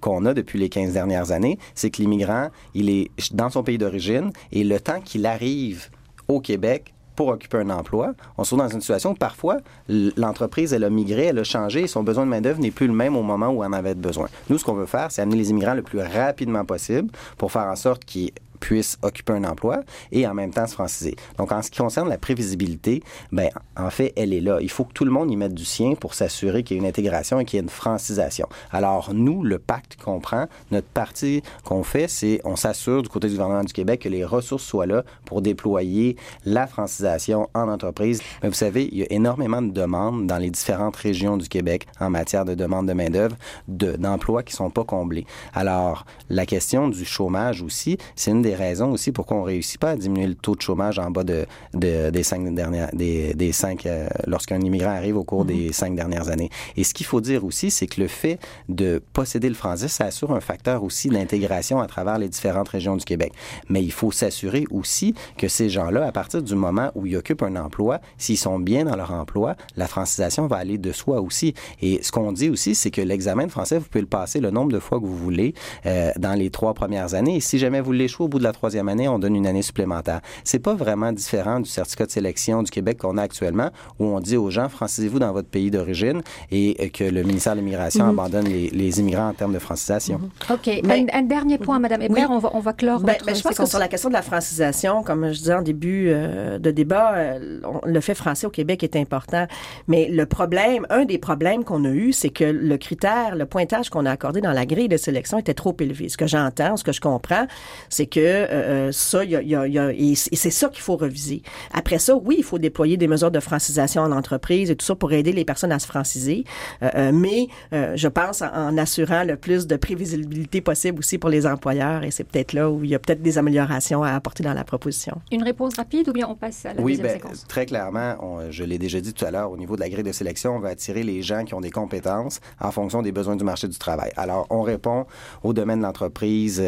[0.00, 3.78] qu'on a depuis les 15 dernières années, c'est que l'immigrant, il est dans son pays
[3.78, 5.88] d'origine et le temps qu'il arrive
[6.28, 10.72] au Québec pour occuper un emploi, on se trouve dans une situation où parfois l'entreprise,
[10.72, 13.14] elle a migré, elle a changé et son besoin de main-d'œuvre n'est plus le même
[13.14, 14.28] au moment où on en avait besoin.
[14.48, 17.66] Nous, ce qu'on veut faire, c'est amener les immigrants le plus rapidement possible pour faire
[17.66, 19.80] en sorte qu'ils puisse occuper un emploi
[20.12, 21.16] et en même temps se franciser.
[21.38, 24.58] Donc, en ce qui concerne la prévisibilité, ben, en fait, elle est là.
[24.60, 26.82] Il faut que tout le monde y mette du sien pour s'assurer qu'il y ait
[26.82, 28.48] une intégration et qu'il y ait une francisation.
[28.70, 33.28] Alors, nous, le pacte qu'on prend, notre partie qu'on fait, c'est on s'assure du côté
[33.28, 38.22] du gouvernement du Québec que les ressources soient là pour déployer la francisation en entreprise.
[38.42, 41.86] Mais vous savez, il y a énormément de demandes dans les différentes régions du Québec
[41.98, 43.36] en matière de demande de main-d'œuvre,
[43.68, 45.26] d'emplois qui sont pas comblés.
[45.54, 49.90] Alors, la question du chômage aussi, c'est une des raisons aussi pourquoi on réussit pas
[49.90, 53.86] à diminuer le taux de chômage en bas de, des cinq dernières, des, des cinq,
[53.86, 56.50] euh, lorsqu'un immigrant arrive au cours des cinq dernières années.
[56.76, 60.06] Et ce qu'il faut dire aussi, c'est que le fait de posséder le français, ça
[60.06, 63.32] assure un facteur aussi d'intégration à travers les différentes régions du Québec.
[63.68, 67.42] Mais il faut s'assurer aussi que ces gens-là, à partir du moment où ils occupent
[67.42, 71.54] un emploi, s'ils sont bien dans leur emploi, la francisation va aller de soi aussi.
[71.80, 74.50] Et ce qu'on dit aussi, c'est que l'examen de français, vous pouvez le passer le
[74.50, 75.54] nombre de fois que vous voulez
[75.86, 77.36] euh, dans les trois premières années.
[77.36, 79.62] Et si jamais vous l'échouez au bout de la troisième année, on donne une année
[79.62, 80.20] supplémentaire.
[80.44, 84.20] C'est pas vraiment différent du certificat de sélection du Québec qu'on a actuellement, où on
[84.20, 88.18] dit aux gens, francisez-vous dans votre pays d'origine et que le ministère de l'Immigration mhm.
[88.18, 90.18] abandonne les, immigrants en termes de francisation.
[90.18, 90.54] Mhm.
[90.54, 90.68] OK.
[91.12, 93.66] un, dernier point, Madame Hébert, on, va, on va clore ben, ben, Je pense que
[93.66, 97.60] sur la question de la francisation, comme je disais en début euh, de débat, euh,
[97.84, 99.46] le fait français au Québec est important.
[99.86, 103.90] Mais le problème, un des problèmes qu'on a eu, c'est que le critère, le pointage
[103.90, 106.08] qu'on a accordé dans la grille de sélection était trop élevé.
[106.08, 107.46] Ce que j'entends, ce que je comprends,
[107.88, 110.82] c'est que euh, euh, ça, y a, y a, y a, et c'est ça qu'il
[110.82, 111.42] faut reviser.
[111.72, 114.94] Après ça, oui, il faut déployer des mesures de francisation en entreprise et tout ça
[114.94, 116.44] pour aider les personnes à se franciser.
[116.82, 121.46] Euh, euh mais je pense en, assurant le plus de prévisibilité possible aussi pour les
[121.46, 124.54] employeurs et c'est peut-être là où il y a peut-être des améliorations à apporter dans
[124.54, 125.20] la proposition.
[125.32, 128.16] Une réponse rapide ou bien on passe à la oui, deuxième ben, Très clairement,
[128.50, 130.60] je l'ai déjà dit tout à l'heure, au niveau de la grille de sélection, on
[130.60, 133.78] va attirer les gens qui ont des compétences en fonction des besoins du marché du
[133.78, 134.12] travail.
[134.16, 135.06] Alors, on répond
[135.42, 136.62] au domaine de l'entreprise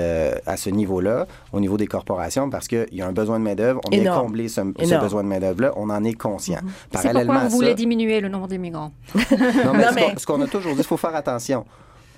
[0.46, 1.26] à ce niveau-là.
[1.52, 3.80] Au niveau des corporations parce qu'il y a un besoin de main-d'œuvre.
[3.86, 4.60] On vient combler ce,
[4.98, 5.72] besoin de main-d'œuvre-là.
[5.76, 6.60] On en est conscient.
[6.62, 6.92] Mm -hmm.
[6.92, 8.92] Parallèlement C'est pourquoi vous voulez diminuer le nombre d'immigrants?
[9.66, 11.64] non, mais, ce qu'on a toujours dit, il faut faire attention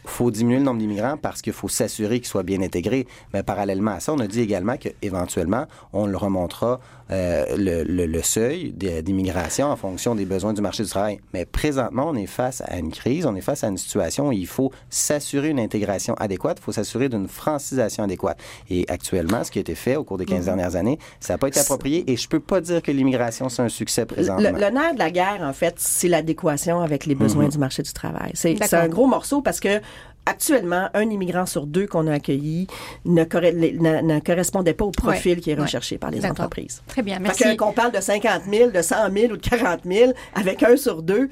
[0.04, 3.06] faut diminuer le nombre d'immigrants parce qu'il faut s'assurer qu'ils soient bien intégrés.
[3.32, 8.22] Mais parallèlement à ça, on a dit également qu'éventuellement, on le remontera euh, le, le,
[8.22, 11.20] seuil d'immigration en fonction des besoins du marché du travail.
[11.34, 14.32] Mais présentement, on est face à une crise, on est face à une situation où
[14.32, 18.38] il faut s'assurer une intégration adéquate, il faut s'assurer d'une francisation adéquate.
[18.70, 20.44] Et actuellement, ce qui a été fait au cours des 15 mhm.
[20.44, 23.62] dernières années, ça n'a pas été approprié et je peux pas dire que l'immigration, c'est
[23.62, 24.50] un succès présentement.
[24.50, 27.50] Le, nerf de la guerre, en fait, c'est l'adéquation avec les besoins mhm.
[27.50, 28.30] du marché du travail.
[28.32, 29.80] C'est un gros morceau parce que
[30.26, 32.66] actuellement, un immigrant sur deux qu'on a accueilli
[33.04, 36.82] ne, ne, correspondait pas au profil qui est recherché par les entreprises.
[36.86, 37.56] Très bien, merci.
[37.56, 41.02] Qu'on parle de 50 000, de 100 000 ou de 40 000, avec un sur
[41.02, 41.28] deux,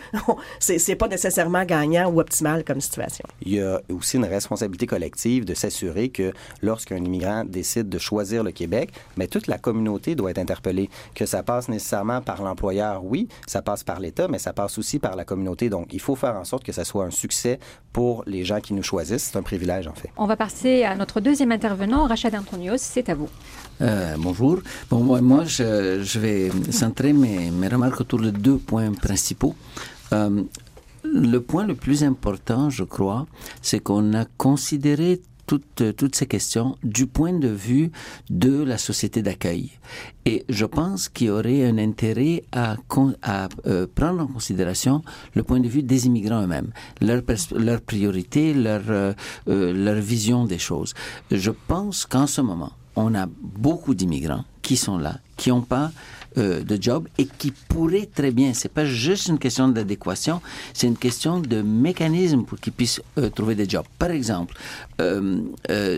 [0.58, 3.24] c'est pas nécessairement gagnant ou optimal comme situation.
[3.42, 8.42] Il y a aussi une responsabilité collective de s'assurer que lorsqu'un immigrant décide de choisir
[8.42, 10.90] le Québec, mais toute la communauté doit être interpellée.
[11.14, 14.98] Que ça passe nécessairement par l'employeur, oui, ça passe par l'État, mais ça passe aussi
[14.98, 15.68] par la communauté.
[15.68, 17.58] Donc, il faut faire en sorte que ça soit un succès
[17.92, 19.30] pour les gens qui nous choisissent.
[19.32, 20.10] C'est un privilège, en fait.
[20.16, 22.76] On va passer à notre deuxième intervenant, Rachad Antonios.
[22.78, 23.28] C'est à vous.
[23.80, 24.60] Euh, bonjour.
[24.90, 29.54] Bon, moi, moi je, je, vais centrer mes, mes, remarques autour de deux points principaux.
[30.12, 30.42] Euh,
[31.04, 33.26] le point le plus important, je crois,
[33.60, 35.20] c'est qu'on a considéré
[35.52, 37.90] toutes, toutes ces questions du point de vue
[38.30, 39.70] de la société d'accueil.
[40.24, 42.76] Et je pense qu'il y aurait un intérêt à,
[43.66, 45.02] euh, prendre en considération
[45.34, 47.20] le point de vue des immigrants eux-mêmes, leur,
[47.54, 49.12] leur priorité, leur, euh,
[49.48, 50.94] euh, leur vision des choses.
[51.30, 55.90] Je pense qu'en ce moment, on a beaucoup d'immigrants qui sont là, qui n'ont pas
[56.38, 60.40] euh, de job et qui pourraient très bien, c'est pas juste une question d'adéquation,
[60.72, 63.84] c'est une question de mécanisme pour qu'ils puissent euh, trouver des jobs.
[63.98, 64.54] Par exemple,
[65.00, 65.40] euh,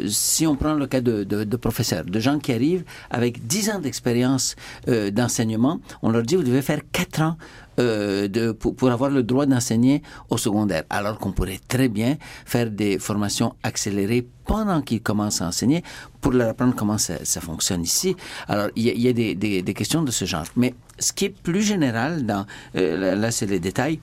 [0.08, 3.70] si on prend le cas de, de, de, professeurs, de gens qui arrivent avec 10
[3.70, 7.36] ans d'expérience d'enseignement, on leur dit vous devez faire 4 ans
[7.80, 12.16] euh, de, pour, pour, avoir le droit d'enseigner au secondaire, alors qu'on pourrait très bien
[12.44, 15.82] faire des formations accélérées pendant qu'ils commencent à enseigner
[16.20, 18.14] pour leur apprendre comment ça, ça fonctionne ici.
[18.48, 20.44] Alors, il y a, y a des, des, des, questions de ce genre.
[20.56, 23.98] Mais ce qui est plus général, dans, euh, là, c'est les détails,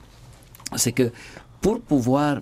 [0.76, 1.10] c'est que
[1.60, 2.40] pour pouvoir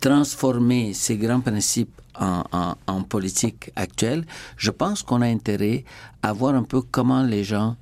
[0.00, 4.24] transformer ces grands principes en, en, en politique actuelle,
[4.56, 5.84] je pense qu'on a intérêt
[6.22, 7.76] à voir un peu comment les gens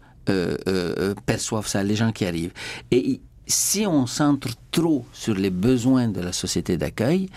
[1.27, 2.53] perçoivent ça, les gens qui arrivent.
[2.91, 7.29] Et si on centre trop sur les besoins de la société d'accueil,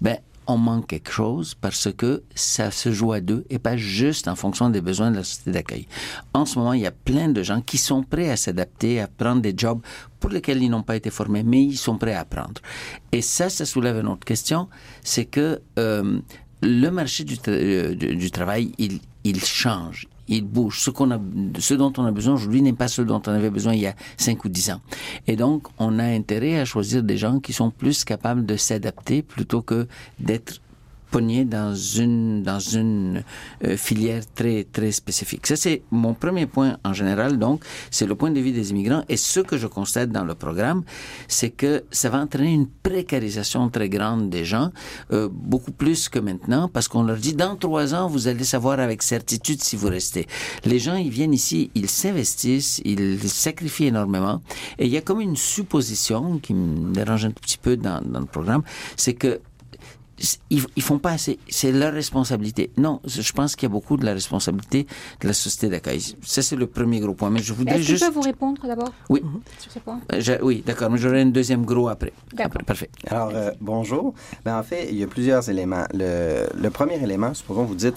[0.00, 4.26] ben on manque quelque chose parce que ça se joue à deux et pas juste
[4.26, 5.86] en fonction des besoins de la société d'accueil.
[6.34, 9.06] En ce moment, il y a plein de gens qui sont prêts à s'adapter, à
[9.06, 9.80] prendre des jobs
[10.18, 12.60] pour lesquels ils n'ont pas été formés, mais ils sont prêts à apprendre.
[13.12, 14.68] Et ça, ça soulève une autre question,
[15.02, 16.20] c'est que euh,
[16.62, 20.80] le marché du, euh, du, du, travail, il, il change, il bouge.
[20.80, 21.20] Ce, qu'on a,
[21.58, 23.86] ce dont on a besoin aujourd'hui n'est pas ce dont on avait besoin il y
[23.86, 24.80] a 5 ou 10 ans.
[25.26, 29.22] Et donc, on a intérêt à choisir des gens qui sont plus capables de s'adapter
[29.22, 29.86] plutôt que
[30.18, 30.60] d'être
[31.10, 33.22] pogné dans une dans une
[33.64, 35.46] euh, filière très très spécifique.
[35.46, 37.38] Ça c'est mon premier point en général.
[37.38, 40.34] Donc c'est le point de vue des immigrants et ce que je constate dans le
[40.34, 40.82] programme,
[41.28, 44.70] c'est que ça va entraîner une précarisation très grande des gens,
[45.12, 48.80] euh, beaucoup plus que maintenant, parce qu'on leur dit dans trois ans vous allez savoir
[48.80, 50.26] avec certitude si vous restez.
[50.64, 54.40] Les gens ils viennent ici, ils s'investissent, ils sacrifient énormément
[54.78, 58.00] et il y a comme une supposition qui me dérange un tout petit peu dans,
[58.04, 58.62] dans le programme,
[58.96, 59.40] c'est que
[60.50, 61.38] ils, ils font pas assez.
[61.48, 62.70] C'est leur responsabilité.
[62.76, 64.86] Non, je pense qu'il y a beaucoup de la responsabilité
[65.20, 66.00] de la société d'accueil.
[66.22, 67.30] Ça, c'est le premier gros point.
[67.30, 68.00] Mais je voudrais juste.
[68.04, 68.92] Que je peux vous répondre d'abord?
[69.08, 69.22] Oui.
[69.58, 70.00] Sur ce point?
[70.12, 70.90] Euh, je, Oui, d'accord.
[70.90, 72.12] Mais j'aurai un deuxième gros après.
[72.38, 72.90] après parfait.
[73.06, 74.14] Alors, euh, bonjour.
[74.44, 75.84] Ben, en fait, il y a plusieurs éléments.
[75.94, 77.96] Le, le premier élément, supposons vous dites,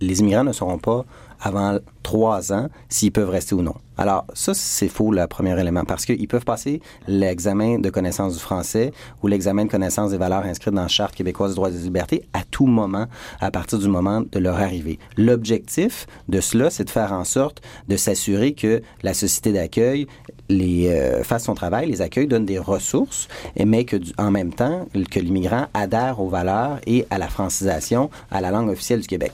[0.00, 1.04] les immigrants ne seront pas
[1.40, 3.74] avant trois ans s'ils peuvent rester ou non.
[3.96, 8.40] Alors, ça, c'est faux, le premier élément, parce qu'ils peuvent passer l'examen de connaissance du
[8.40, 11.72] français ou l'examen de connaissance des valeurs inscrites dans la Charte québécoise des droits et
[11.72, 13.06] des libertés à tout moment,
[13.40, 14.98] à partir du moment de leur arrivée.
[15.16, 20.06] L'objectif de cela, c'est de faire en sorte de s'assurer que la société d'accueil
[20.48, 23.28] les euh, fasse son travail, les accueille, donne des ressources,
[23.64, 28.40] mais que en même temps que l'immigrant adhère aux valeurs et à la francisation, à
[28.40, 29.32] la langue officielle du Québec.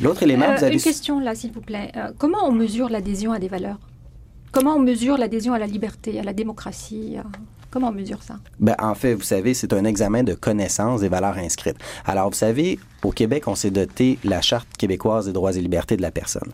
[0.00, 1.92] L'autre élément, euh, vous avez une question là, s'il vous plaît.
[1.96, 3.78] Euh, comment on mesure l'adhésion à des valeurs?
[4.52, 7.24] Comment on mesure l'adhésion à la liberté, à la démocratie à...
[7.70, 8.34] Comment on mesure ça?
[8.58, 11.76] Ben, en fait, vous savez, c'est un examen de connaissance des valeurs inscrites.
[12.04, 15.96] Alors, vous savez, au Québec, on s'est doté la Charte québécoise des droits et libertés
[15.96, 16.50] de la personne.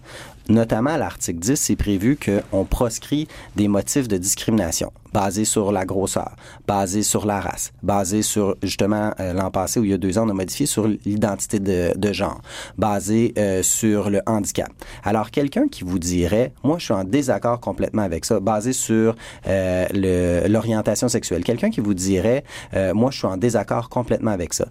[0.49, 6.37] Notamment l'article 10, c'est prévu qu'on proscrit des motifs de discrimination basés sur la grosseur,
[6.69, 10.19] basés sur la race, basés sur, justement, euh, l'an passé, où il y a deux
[10.19, 12.43] ans, on a modifié sur l'identité de, de, genre,
[12.77, 14.71] basés euh, sur le handicap.
[15.05, 19.17] Alors, quelqu'un qui vous dirait, moi, je suis en désaccord complètement avec ça, basé sur
[19.47, 22.45] euh, l'orientation sexuelle, quelqu'un qui vous dirait,
[22.95, 24.67] moi, je suis en désaccord complètement avec ça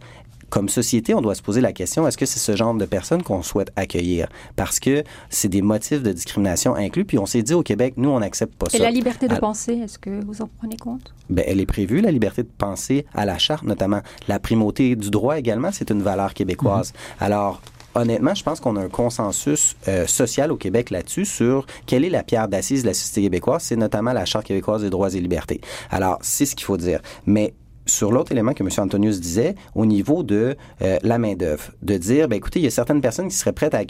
[0.50, 3.24] comme société, on doit se poser la question, est-ce que c'est ce genre de personnes
[3.24, 4.28] qu'on souhaite accueillir?
[4.56, 8.10] Parce que c'est des motifs de discrimination inclus, puis on s'est dit au Québec, nous,
[8.10, 8.78] on n'accepte pas ça.
[8.78, 11.14] Et la liberté de penser, est-ce que vous en prenez compte?
[11.30, 14.02] Bien, elle est prévue, la liberté de penser à la charte, notamment.
[14.28, 16.92] La primauté du droit également, c'est une valeur québécoise.
[16.92, 17.24] Mm-hmm.
[17.26, 17.62] Alors,
[17.96, 22.10] honnêtement, je pense qu'on a un consensus euh, social au Québec là-dessus sur quelle est
[22.10, 23.64] la pierre d'assise de la société québécoise.
[23.64, 25.62] C'est notamment la Charte québécoise des droits et libertés.
[25.90, 27.02] Alors, c'est ce qu'il faut dire.
[27.26, 27.54] Mais
[27.86, 28.70] sur l'autre élément que M.
[28.78, 32.72] Antonius disait, au niveau de euh, la main-d'œuvre, de dire, ben, écoutez, il y a
[32.72, 33.84] certaines personnes qui seraient prêtes à,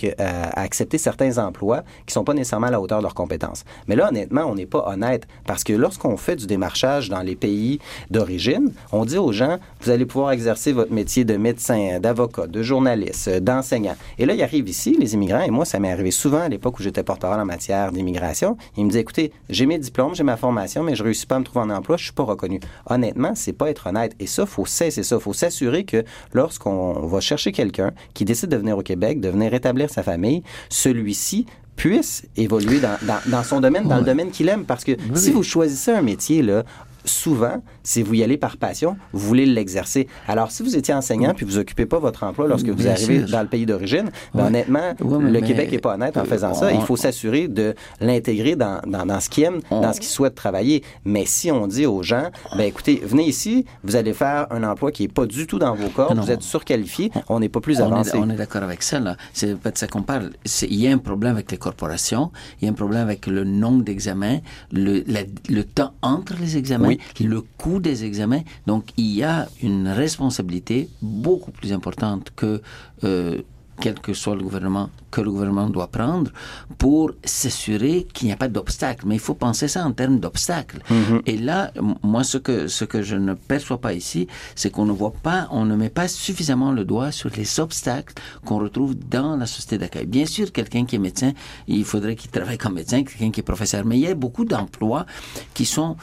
[0.60, 3.64] accepter certains emplois qui sont pas nécessairement à la hauteur de leurs compétences.
[3.88, 7.36] Mais là, honnêtement, on n'est pas honnête parce que lorsqu'on fait du démarchage dans les
[7.36, 7.80] pays
[8.12, 12.62] d'origine, on dit aux gens, vous allez pouvoir exercer votre métier de médecin, d'avocat, de
[12.62, 13.96] journaliste, d'enseignant.
[14.18, 16.80] Et là, ils arrivent ici, les immigrants, et moi, ça m'est arrivé souvent à l'époque
[16.80, 18.58] où j'étais porte-parole en matière d'immigration.
[18.78, 21.40] Ils me disaient, écoutez, j'ai mes diplômes, j'ai ma formation, mais je réussis pas à
[21.40, 22.60] me trouver un emploi, je suis pas reconnu.
[22.88, 23.85] Honnêtement, c'est pas être
[24.20, 25.20] Et ça, faut cesser ça.
[25.20, 29.54] faut s'assurer que lorsqu'on va chercher quelqu'un qui décide de venir au Québec, de venir
[29.54, 31.46] établir sa famille, celui-ci
[31.76, 34.66] puisse évoluer dans, dans, son domaine, dans le domaine qu'il aime.
[34.66, 36.64] Parce que si vous choisissez un métier, là,
[37.06, 40.08] souvent, si vous y allez par passion, vous voulez l'exercer.
[40.28, 43.42] Alors, si vous étiez enseignant puis vous occupez pas votre emploi lorsque vous arrivez dans
[43.42, 46.72] le pays d'origine, ben, honnêtement, le Québec est pas honnête en faisant ça.
[46.72, 50.36] Il faut s'assurer de l'intégrer dans, dans, dans, ce qu'il aime, dans ce qu'il souhaite
[50.36, 50.84] travailler.
[51.06, 54.92] Mais si on dit aux gens, ben écoutez, venez ici, vous allez faire un emploi
[54.92, 57.82] qui est pas du tout dans vos corps, vous êtes surqualifié, on n'est pas plus
[57.82, 58.12] avancé.
[58.16, 59.16] on est d'accord avec ça, là.
[59.34, 60.32] C'est de ça qu'on parle.
[60.64, 63.44] Il y a un problème avec les corporations, il y a un problème avec le
[63.44, 64.40] nombre d'examens,
[64.72, 65.04] le,
[65.50, 68.44] le temps entre les examens, le coût des examens.
[68.68, 72.62] Donc, il y a une responsabilité beaucoup plus importante que
[73.04, 73.42] euh,
[73.80, 76.32] quel que soit le gouvernement, que le gouvernement doit prendre
[76.78, 79.06] pour s'assurer qu'il n'y a pas d'obstacles.
[79.06, 80.80] Mais il faut penser ça en termes d'obstacles.
[80.90, 81.22] Mm-hmm.
[81.26, 84.92] Et là, moi, ce que, ce que je ne perçois pas ici, c'est qu'on ne
[84.92, 88.14] voit pas, on ne met pas suffisamment le doigt sur les obstacles
[88.46, 90.06] qu'on retrouve dans la société d'accueil.
[90.06, 91.34] Bien sûr, quelqu'un qui est médecin,
[91.68, 93.86] il faudrait qu'il travaille comme médecin, quelqu'un qui est professeur.
[93.86, 95.06] Mais il y a beaucoup d'emplois
[95.54, 95.98] qui sont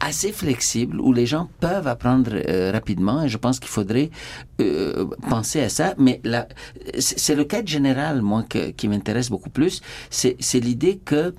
[0.00, 4.10] assez flexible où les gens peuvent apprendre euh, rapidement et je pense qu'il faudrait
[4.60, 5.94] euh, penser à ça.
[5.98, 6.48] Mais là,
[6.98, 8.44] c'est le cadre général, moi,
[8.76, 9.80] qui m'intéresse beaucoup plus.
[10.10, 11.34] C'est l'idée que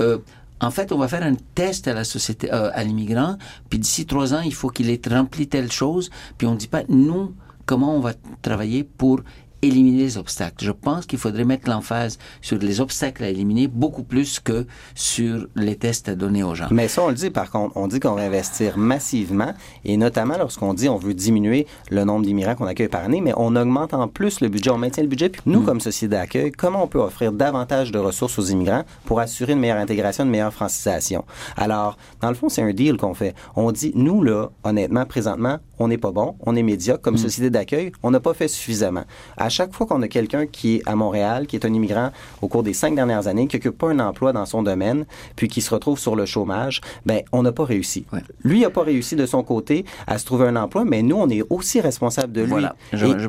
[0.00, 0.18] euh,
[0.60, 3.36] en fait, on va faire un test à la société, à l'immigrant,
[3.68, 6.68] puis d'ici trois ans, il faut qu'il ait rempli telle chose, puis on ne dit
[6.68, 7.34] pas, nous,
[7.66, 9.22] comment on va travailler pour
[9.62, 10.64] éliminer les obstacles.
[10.64, 15.46] Je pense qu'il faudrait mettre l'emphase sur les obstacles à éliminer beaucoup plus que sur
[15.54, 16.66] les tests à donner aux gens.
[16.70, 17.76] Mais ça, on le dit par contre.
[17.76, 22.24] On dit qu'on va investir massivement et notamment lorsqu'on dit on veut diminuer le nombre
[22.24, 25.08] d'immigrants qu'on accueille par année, mais on augmente en plus le budget, on maintient le
[25.08, 25.28] budget.
[25.28, 25.64] Puis nous, mm.
[25.64, 29.60] comme société d'accueil, comment on peut offrir davantage de ressources aux immigrants pour assurer une
[29.60, 31.24] meilleure intégration, une meilleure francisation?
[31.56, 33.34] Alors, dans le fond, c'est un deal qu'on fait.
[33.54, 37.18] On dit, nous, là, honnêtement, présentement, on n'est pas bon, on est médiocre comme mm.
[37.18, 39.04] société d'accueil, on n'a pas fait suffisamment.
[39.36, 42.10] À chaque fois qu'on a quelqu'un qui est à Montréal, qui est un immigrant
[42.40, 45.04] au cours des cinq dernières années, qui n'occupe pas un emploi dans son domaine,
[45.36, 48.04] puis qui se retrouve sur le chômage, ben on n'a pas réussi.
[48.42, 51.28] Lui n'a pas réussi de son côté à se trouver un emploi, mais nous, on
[51.28, 52.64] est aussi responsable de lui.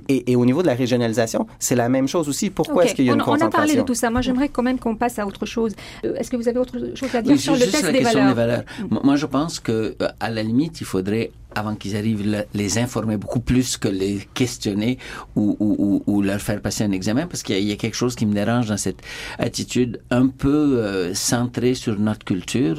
[0.10, 2.50] et, au niveau de la régionalisation, c'est la même chose aussi.
[2.50, 3.48] Pourquoi est-ce qu'il y a une concentration?
[3.48, 4.10] On a parlé de tout ça.
[4.10, 5.74] Moi, j'aimerais quand même qu'on passe à autre chose.
[6.06, 8.64] Euh, est-ce que vous avez autre chose à dire sur le test des valeurs?
[8.90, 13.18] Moi, je pense que euh, à la limite, il faudrait avant qu'ils arrivent, les informer
[13.18, 14.98] beaucoup plus que les questionner
[15.36, 18.68] ou, leur faire passer un examen, parce qu'il y, a quelque chose qui me dérange
[18.68, 19.02] dans cette
[19.40, 22.78] attitude un peu euh, centrée sur notre culture.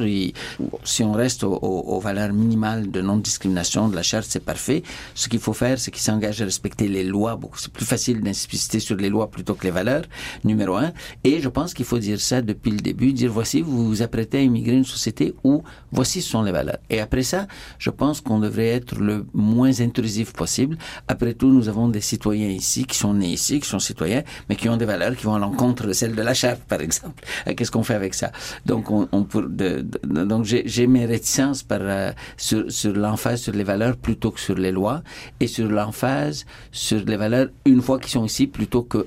[0.85, 4.83] Si on reste aux valeurs minimales de non-discrimination de la charte, c'est parfait.
[5.15, 7.39] Ce qu'il faut faire, c'est qu'ils s'engagent à respecter les lois.
[7.57, 10.05] C'est plus facile d'insister sur les lois plutôt que les valeurs,
[10.45, 10.93] numéro un.
[11.23, 14.39] Et je pense qu'il faut dire ça depuis le début, dire voici, vous vous apprêtez
[14.39, 16.79] à immigrer une société où voici ce sont les valeurs.
[16.91, 17.47] Et après ça,
[17.79, 20.77] je pense qu'on devrait être le moins intrusif possible.
[21.09, 24.57] Après tout, nous avons des citoyens ici qui sont nés ici, qui sont citoyens, mais
[24.57, 27.25] qui ont des valeurs qui vont à l'encontre de celles de la charte, par exemple.
[27.47, 28.33] Euh, qu'est-ce qu'on fait avec ça?
[28.67, 34.55] Donc, donc j'ai mes réticences euh, sur, sur l'emphase sur les valeurs plutôt que sur
[34.57, 35.03] les lois,
[35.41, 39.07] et sur l'emphase sur les valeurs une fois qu'ils sont ici plutôt que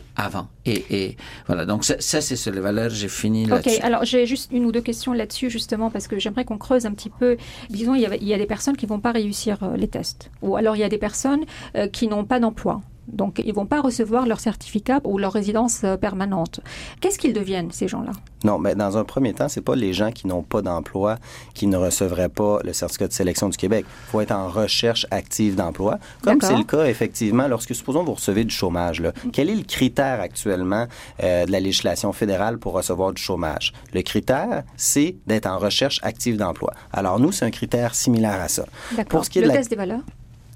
[0.68, 3.78] Et, voilà, donc ça, c'est sur les valeurs, j'ai fini là-dessus.
[3.78, 6.86] Ok, alors j'ai juste une ou deux questions là-dessus, justement, parce que j'aimerais qu'on creuse
[6.86, 7.38] un petit peu.
[7.70, 9.88] Disons, il y, a, il y a des personnes qui vont pas réussir euh, les
[9.88, 10.30] tests.
[10.42, 13.66] Ou alors il y a des personnes euh, qui n'ont pas d'emploi Donc, ils vont
[13.66, 16.60] pas recevoir leur certificat ou leur résidence euh, permanente.
[17.00, 18.12] Qu'est-ce qu'ils deviennent, ces gens-là?
[18.44, 21.18] Non, mais dans un premier temps, c'est pas les gens qui n'ont pas d'emploi
[21.54, 23.86] qui ne recevraient pas le certificat de sélection du Québec.
[23.88, 28.14] Il faut être en recherche active d'emploi, comme c'est le cas effectivement lorsque, supposons, vous
[28.14, 29.02] recevez du chômage.
[29.02, 29.12] Là.
[29.34, 30.86] Quel est le critère actuellement
[31.24, 33.74] euh, de la législation fédérale pour recevoir du chômage?
[33.94, 36.74] Le critère, c'est d'être en recherche active d'emploi.
[36.92, 38.66] Alors nous, c'est un critère similaire à ça.
[39.10, 40.02] Pour ce qui est le de test des valeurs?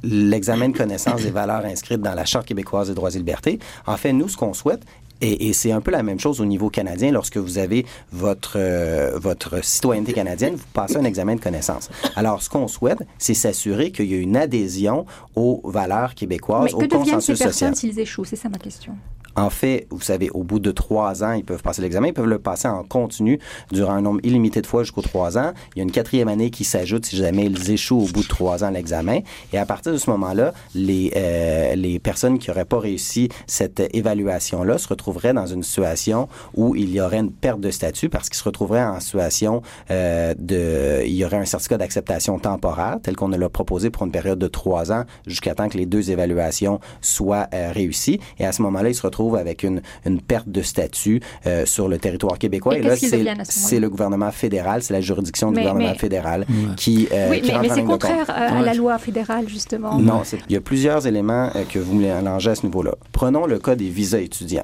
[0.03, 3.59] L'examen de connaissance des valeurs inscrites dans la Charte québécoise des droits et libertés.
[3.85, 4.83] En fait, nous, ce qu'on souhaite,
[5.21, 7.11] et, c'est un peu la même chose au niveau canadien.
[7.11, 11.89] Lorsque vous avez votre, euh, votre citoyenneté canadienne, vous passez un examen de connaissance.
[12.15, 16.73] Alors, ce qu'on souhaite, c'est s'assurer qu'il y a une adhésion aux valeurs québécoises, Mais
[16.73, 17.75] au que consensus ces social.
[17.75, 18.25] s'ils échouent?
[18.25, 18.95] C'est ça ma question.
[19.35, 22.07] En fait, vous savez, au bout de trois ans, ils peuvent passer l'examen.
[22.07, 23.39] Ils peuvent le passer en continu
[23.71, 25.53] durant un nombre illimité de fois jusqu'aux trois ans.
[25.75, 28.27] Il y a une quatrième année qui s'ajoute si jamais ils échouent au bout de
[28.27, 29.19] trois ans l'examen.
[29.53, 34.77] Et à partir de ce moment-là, les, euh, personnes qui n'auraient pas réussi cette évaluation-là
[34.77, 38.37] se retrouveraient dans une situation où il y aurait une perte de statut parce qu'ils
[38.37, 39.61] se retrouveraient en situation
[39.91, 41.03] euh, de...
[41.05, 44.47] Il y aurait un certificat d'acceptation temporaire tel qu'on l'a proposé pour une période de
[44.47, 48.19] trois ans jusqu'à temps que les deux évaluations soient euh, réussies.
[48.39, 51.87] Et à ce moment-là, ils se retrouvent avec une, une perte de statut euh, sur
[51.87, 52.77] le territoire québécois.
[52.77, 52.95] Et, là,
[53.43, 56.45] c'est le gouvernement fédéral, c'est la juridiction du gouvernement fédéral
[56.77, 57.07] qui.
[57.11, 59.97] Euh, oui, mais, c'est contraire à, la loi fédérale, justement.
[59.97, 62.95] Non, il y a plusieurs éléments euh, que vous mélangez à ce niveau-là.
[63.11, 64.63] Prenons le cas des visas étudiants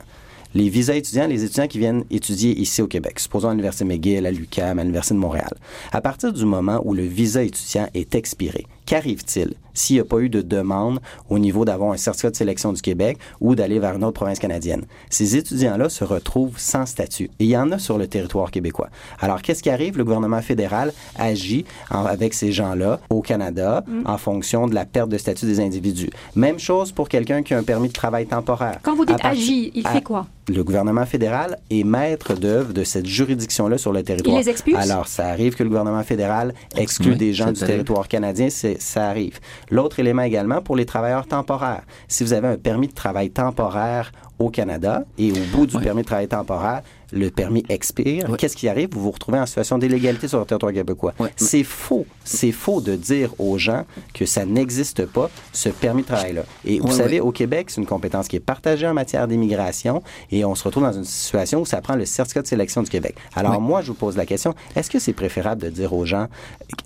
[0.54, 4.26] les visas étudiants, les étudiants qui viennent étudier ici au Québec, supposons à l'Université McGill,
[4.26, 5.54] à l'UQAM, à l'Université de Montréal.
[5.92, 10.18] À partir du moment où le visa étudiant est expiré, qu'arrive-t-il s'il n'y a pas
[10.18, 13.96] eu de demande au niveau d'avoir un certificat de sélection du Québec ou d'aller vers
[13.96, 14.86] une autre province canadienne?
[15.12, 17.30] Ces étudiants-là se retrouvent sans statut.
[17.40, 18.90] Et il y en a sur le territoire québécois.
[19.20, 19.98] Alors, qu'est-ce qui arrive?
[19.98, 24.02] Le gouvernement fédéral agit avec ces gens-là au Canada mm.
[24.06, 26.10] en fonction de la perte de statut des individus.
[26.36, 28.80] Même chose pour quelqu'un qui a un permis de travail temporaire.
[28.82, 30.26] Quand vous dites agit, il fait quoi?
[30.50, 34.38] le gouvernement fédéral est maître d'œuvre de cette juridiction-là sur le territoire.
[34.38, 34.78] Il les expulse?
[34.78, 38.48] Alors, ça arrive que le gouvernement fédéral exclut des gens du territoire canadien,
[38.80, 39.40] ça arrive.
[39.70, 41.84] L'autre élément également pour les travailleurs temporaires.
[42.08, 46.02] Si vous avez un permis de travail temporaire au Canada et au bout du permis
[46.02, 46.82] de travail temporaire,
[47.12, 48.36] le permis expire.
[48.38, 48.90] Qu'est-ce qui arrive?
[48.92, 51.14] Vous vous retrouvez en situation d'illégalité sur le territoire québécois.
[51.36, 52.06] C'est faux.
[52.24, 56.44] C'est faux de dire aux gens que ça n'existe pas, ce permis de travail-là.
[56.66, 60.02] Et vous savez, au Québec, c'est une compétence qui est partagée en matière d'immigration
[60.32, 62.90] et on se retrouve dans une situation où ça prend le certificat de sélection du
[62.90, 63.16] Québec.
[63.36, 66.28] Alors moi, je vous pose la question, est-ce que c'est préférable de dire aux gens,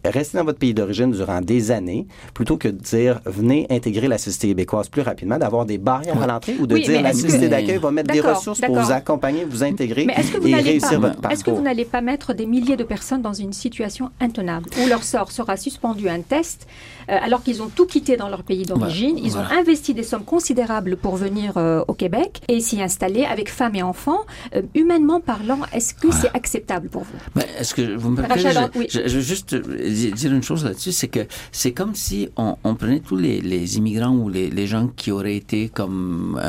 [0.05, 4.17] restez dans votre pays d'origine durant des années, plutôt que de dire, venez intégrer la
[4.17, 7.77] société québécoise plus rapidement, d'avoir des barrières à l'entrée ou de dire, la société d'accueil
[7.77, 10.07] va mettre des ressources pour vous accompagner, vous intégrer?
[10.17, 13.21] Est-ce que vous n'allez pas, Est-ce que vous n'allez pas mettre des milliers de personnes
[13.21, 16.67] dans une situation intenable où leur sort sera suspendu à un test
[17.09, 20.23] euh, alors qu'ils ont tout quitté dans leur pays d'origine, ils ont investi des sommes
[20.23, 24.19] considérables pour venir euh, au Québec et s'y installer avec femmes et enfants.
[24.55, 27.41] Euh, humainement parlant, est-ce que c'est acceptable pour vous?
[27.59, 31.21] Est-ce que vous me permettez je, je, veux juste dire une chose là-dessus, c'est que
[31.51, 36.39] c'est comme si on, prenait tous les, immigrants ou les, gens qui auraient été comme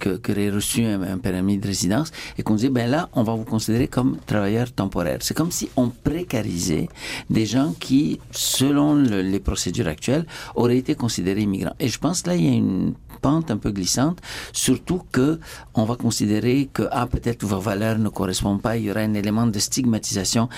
[0.00, 3.34] qui auraient reçu un, un permis de résidence et qu'on disait ben là on va
[3.34, 5.18] vous considérer comme travailleurs temporaires.
[5.20, 6.88] C'est comme si on précarisait
[7.28, 11.74] des gens qui, selon les procédures actuelles, auraient été considérés immigrants.
[11.78, 14.18] Et je pense là, il y a une pente un peu glissante,
[14.52, 15.38] surtout que
[15.74, 19.14] on va considérer que ah peut-être vos valeurs ne correspondent pas, il y aura un
[19.14, 20.48] élément de stigmatisation.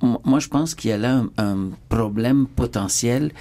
[0.00, 3.32] Moi, je pense qu'il y a là un, problème potentiel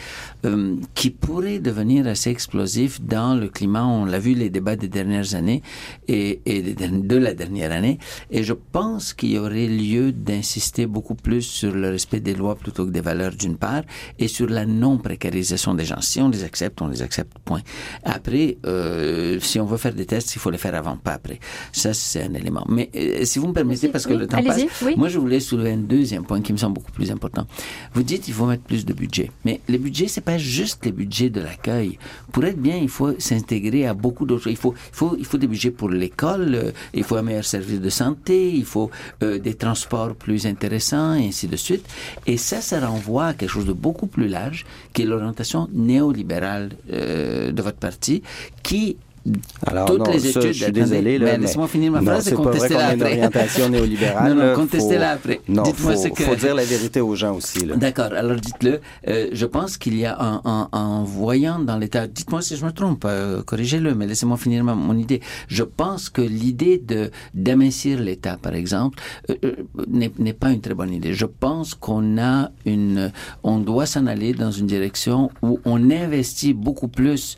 [0.46, 3.86] euh, qui pourrait devenir assez explosif dans le climat.
[3.86, 5.62] On l'a vu les débats des dernières années
[6.08, 7.98] et, et de la dernière année,
[8.30, 12.56] et je pense qu'il y aurait lieu d'insister beaucoup plus sur le respect des lois
[12.56, 13.84] plutôt que des valeurs d'une part,
[14.20, 16.02] et sur la non précarisation des gens.
[16.02, 17.38] Si on les accepte, on les accepte.
[17.46, 17.62] Point.
[18.04, 18.58] Après.
[18.66, 21.40] Euh, euh, si on veut faire des tests, il faut les faire avant, pas après.
[21.72, 22.66] Ça, c'est un élément.
[22.70, 24.62] Mais euh, si vous me permettez, parce que le temps passe,
[24.98, 27.46] moi, je voulais soulever un deuxième point qui me semble beaucoup plus important.
[27.94, 29.32] Vous dites qu'il faut mettre plus de budget.
[29.46, 31.98] Mais les budgets, c'est pas juste les budgets de l'accueil.
[32.32, 34.54] Pour être bien, il faut s'intégrer à beaucoup d'autres choses.
[34.54, 37.46] Il faut, il faut, il faut des budgets pour l'école, euh, il faut un meilleur
[37.46, 38.90] service de santé, il faut
[39.22, 41.86] des transports plus intéressants, et ainsi de suite.
[42.26, 46.70] Et ça, ça renvoie à quelque chose de beaucoup plus large, qui est l'orientation néolibérale
[46.90, 48.24] de votre parti,
[48.64, 48.98] qui
[49.68, 50.52] alors, toutes les études.
[50.54, 51.20] je suis désolé.
[51.20, 52.96] Là, laisse-moi finir ma phrase et contestez-la après.
[52.96, 54.34] Une orientation néolibérale.
[54.34, 55.42] non, non, contestez-la après.
[55.48, 56.24] Non, Dites-moi ce que.
[56.24, 57.66] faut dire la vérité aux gens aussi.
[57.66, 58.14] D'accord.
[58.14, 58.80] Alors, dites-le.
[59.08, 62.08] Euh, je pense qu'il y a un, un, voyant dans l'État.
[62.08, 63.06] Dites-moi si je me trompe.
[63.06, 65.22] Euh, corrigez-le, mais laissez-moi finir ma, mon idée.
[65.48, 69.00] Je pense que l'idée de d'amincir l'État, par exemple,
[69.30, 69.56] euh, euh
[70.18, 71.14] n'est pas une très bonne idée.
[71.14, 73.12] Je pense qu'on a une,
[73.44, 77.38] on doit s'en aller dans une direction où on investit beaucoup plus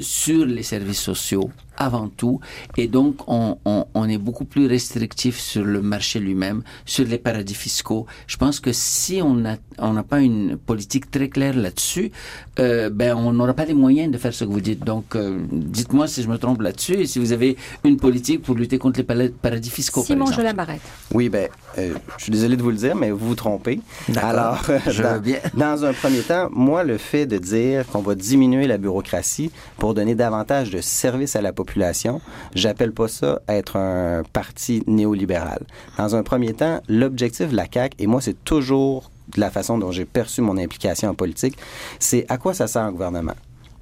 [0.00, 2.40] sur les services sociaux avant tout,
[2.76, 7.18] et donc on, on, on, est beaucoup plus restrictif sur le marché lui-même, sur les
[7.18, 8.06] paradis fiscaux.
[8.26, 12.10] Je pense que si on n'a on n'a pas une politique très claire là-dessus,
[12.58, 14.84] euh, ben on n'aura pas les moyens de faire ce que vous dites.
[14.84, 18.56] Donc, euh, dites-moi si je me trompe là-dessus et si vous avez une politique pour
[18.56, 20.02] lutter contre les paradis fiscaux.
[20.02, 20.66] Simon par exemple.
[20.66, 20.78] Jolin
[21.14, 23.80] Oui, ben, euh, je suis désolé de vous le dire, mais vous vous trompez.
[24.16, 25.38] Alors, je dans, veux bien.
[25.54, 29.94] dans un premier temps, moi, le fait de dire qu'on va diminuer la bureaucratie pour
[29.94, 32.20] donner davantage de services à la population,
[32.54, 35.60] j'appelle pas ça être un parti néolibéral.
[35.96, 39.78] Dans un premier temps, l'objectif de la CAQ, et moi, c'est toujours de la façon
[39.78, 41.56] dont j'ai perçu mon implication en politique,
[41.98, 43.34] c'est à quoi ça sert un gouvernement?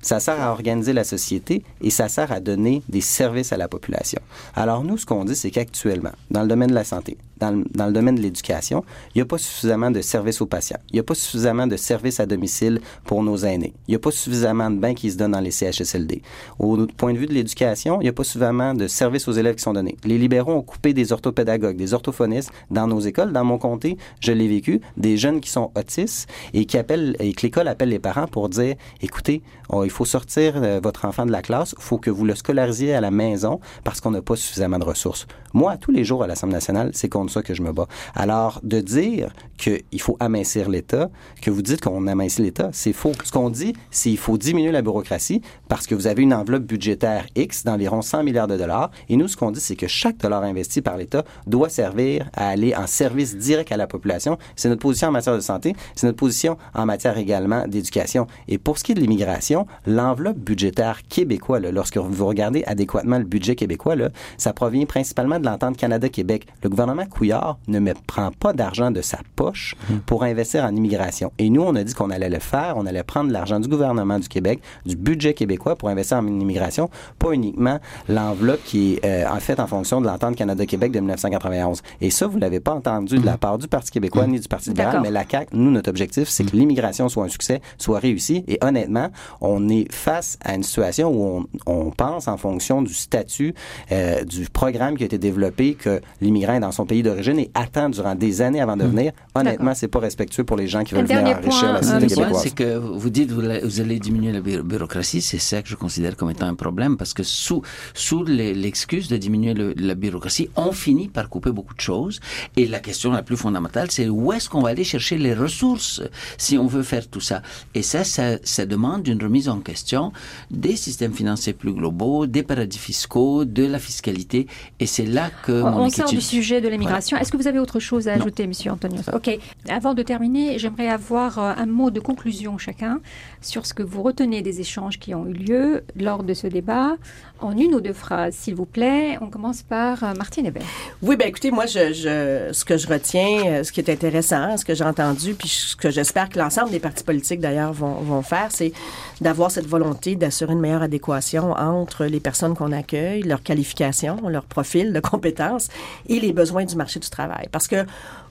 [0.02, 3.66] Ça sert à organiser la société et ça sert à donner des services à la
[3.66, 4.20] population.
[4.54, 7.64] Alors nous, ce qu'on dit, c'est qu'actuellement, dans le domaine de la santé, dans le,
[7.74, 8.84] dans le domaine de l'éducation,
[9.14, 10.78] il n'y a pas suffisamment de services aux patients.
[10.90, 13.74] Il n'y a pas suffisamment de services à domicile pour nos aînés.
[13.88, 16.22] Il n'y a pas suffisamment de bains qui se donnent dans les CHSLD.
[16.58, 19.56] Au point de vue de l'éducation, il n'y a pas suffisamment de services aux élèves
[19.56, 19.96] qui sont donnés.
[20.04, 23.32] Les libéraux ont coupé des orthopédagogues, des orthophonistes dans nos écoles.
[23.32, 27.32] Dans mon comté, je l'ai vécu, des jeunes qui sont autistes et qui appellent et
[27.32, 31.26] que l'école appelle les parents pour dire, écoutez, oh, il faut sortir euh, votre enfant
[31.26, 34.22] de la classe, il faut que vous le scolariser à la maison parce qu'on n'a
[34.22, 35.26] pas suffisamment de ressources.
[35.52, 37.88] Moi, tous les jours à l'Assemblée nationale, c'est contre ça que je me bats.
[38.14, 41.10] Alors, de dire qu'il faut amincir l'État,
[41.42, 43.12] que vous dites qu'on amincit l'État, c'est faux.
[43.24, 46.62] Ce qu'on dit, c'est qu'il faut diminuer la bureaucratie parce que vous avez une enveloppe
[46.62, 48.90] budgétaire X d'environ 100 milliards de dollars.
[49.08, 52.48] Et nous, ce qu'on dit, c'est que chaque dollar investi par l'État doit servir à
[52.48, 54.38] aller en service direct à la population.
[54.54, 58.28] C'est notre position en matière de santé, c'est notre position en matière également d'éducation.
[58.46, 63.18] Et pour ce qui est de l'immigration, l'enveloppe budgétaire québécois, là, lorsque vous regardez adéquatement
[63.18, 63.96] le budget québécois,
[64.36, 66.46] ça provient principalement de l'entente Canada-Québec.
[66.62, 71.32] Le gouvernement Couillard ne me prend pas d'argent de sa poche pour investir en immigration.
[71.38, 72.74] Et nous, on a dit qu'on allait le faire.
[72.76, 76.90] On allait prendre l'argent du gouvernement du Québec, du budget québécois pour investir en immigration,
[77.18, 81.82] pas uniquement l'enveloppe qui est euh, en fait en fonction de l'entente Canada-Québec de 1991.
[82.00, 84.70] Et ça, vous l'avez pas entendu de la part du Parti québécois ni du Parti
[84.70, 88.44] libéral, mais la CAQ, nous, notre objectif, c'est que l'immigration soit un succès, soit réussi.
[88.46, 89.10] Et honnêtement,
[89.40, 93.54] on est face à une situation où on, on pense en fonction du statut
[93.92, 97.50] euh, du programme qui a été développé que l'immigrant est dans son pays d'origine et
[97.54, 99.12] attend durant des années avant de venir.
[99.34, 102.42] Honnêtement, c'est pas respectueux pour les gens qui veulent venir enrichir la euh, société québécoise.
[102.42, 102.70] c'est que
[103.02, 106.30] vous dites vous, vous allez diminuer la bu- bureaucratie, c'est ça que je considère comme
[106.30, 107.62] étant un problème parce que sous
[107.94, 112.20] sous l'excuse de diminuer le- la bureaucratie, on finit par couper beaucoup de choses.
[112.56, 116.02] Et la question la plus fondamentale, c'est où est-ce qu'on va aller chercher les ressources
[116.38, 117.42] si on veut faire tout ça?
[117.74, 120.12] Et ça, ça, ça demande une remise en question
[120.50, 124.46] des systèmes financiers plus globaux, des paradis fiscaux, de la fiscalité.
[124.80, 126.95] Et c'est là que On, mon on sort du sujet de l'immigration.
[126.96, 129.30] Est-ce que vous avez autre chose à ajouter, Monsieur Antonios Ok.
[129.68, 133.00] Avant de terminer, j'aimerais avoir euh, un mot de conclusion chacun
[133.42, 136.96] sur ce que vous retenez des échanges qui ont eu lieu lors de ce débat.
[137.40, 139.18] En une ou deux phrases, s'il vous plaît.
[139.20, 140.62] On commence par euh, Martine Hébert.
[141.02, 144.56] Oui, ben écoutez, moi, je, je, ce que je retiens, euh, ce qui est intéressant,
[144.56, 147.94] ce que j'ai entendu, puis ce que j'espère que l'ensemble des partis politiques, d'ailleurs, vont,
[147.96, 148.72] vont faire, c'est
[149.20, 154.44] d'avoir cette volonté d'assurer une meilleure adéquation entre les personnes qu'on accueille, leur qualification, leur
[154.44, 155.68] profil de compétences
[156.08, 157.48] et les besoins du marché du travail.
[157.52, 157.84] Parce que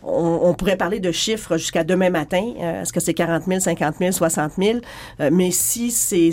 [0.08, 2.54] on, pourrait parler de chiffres jusqu'à demain matin.
[2.60, 4.80] Euh, Est-ce que c'est 40 000, 50 000, 60 000?
[5.20, 6.32] Euh, mais si ces,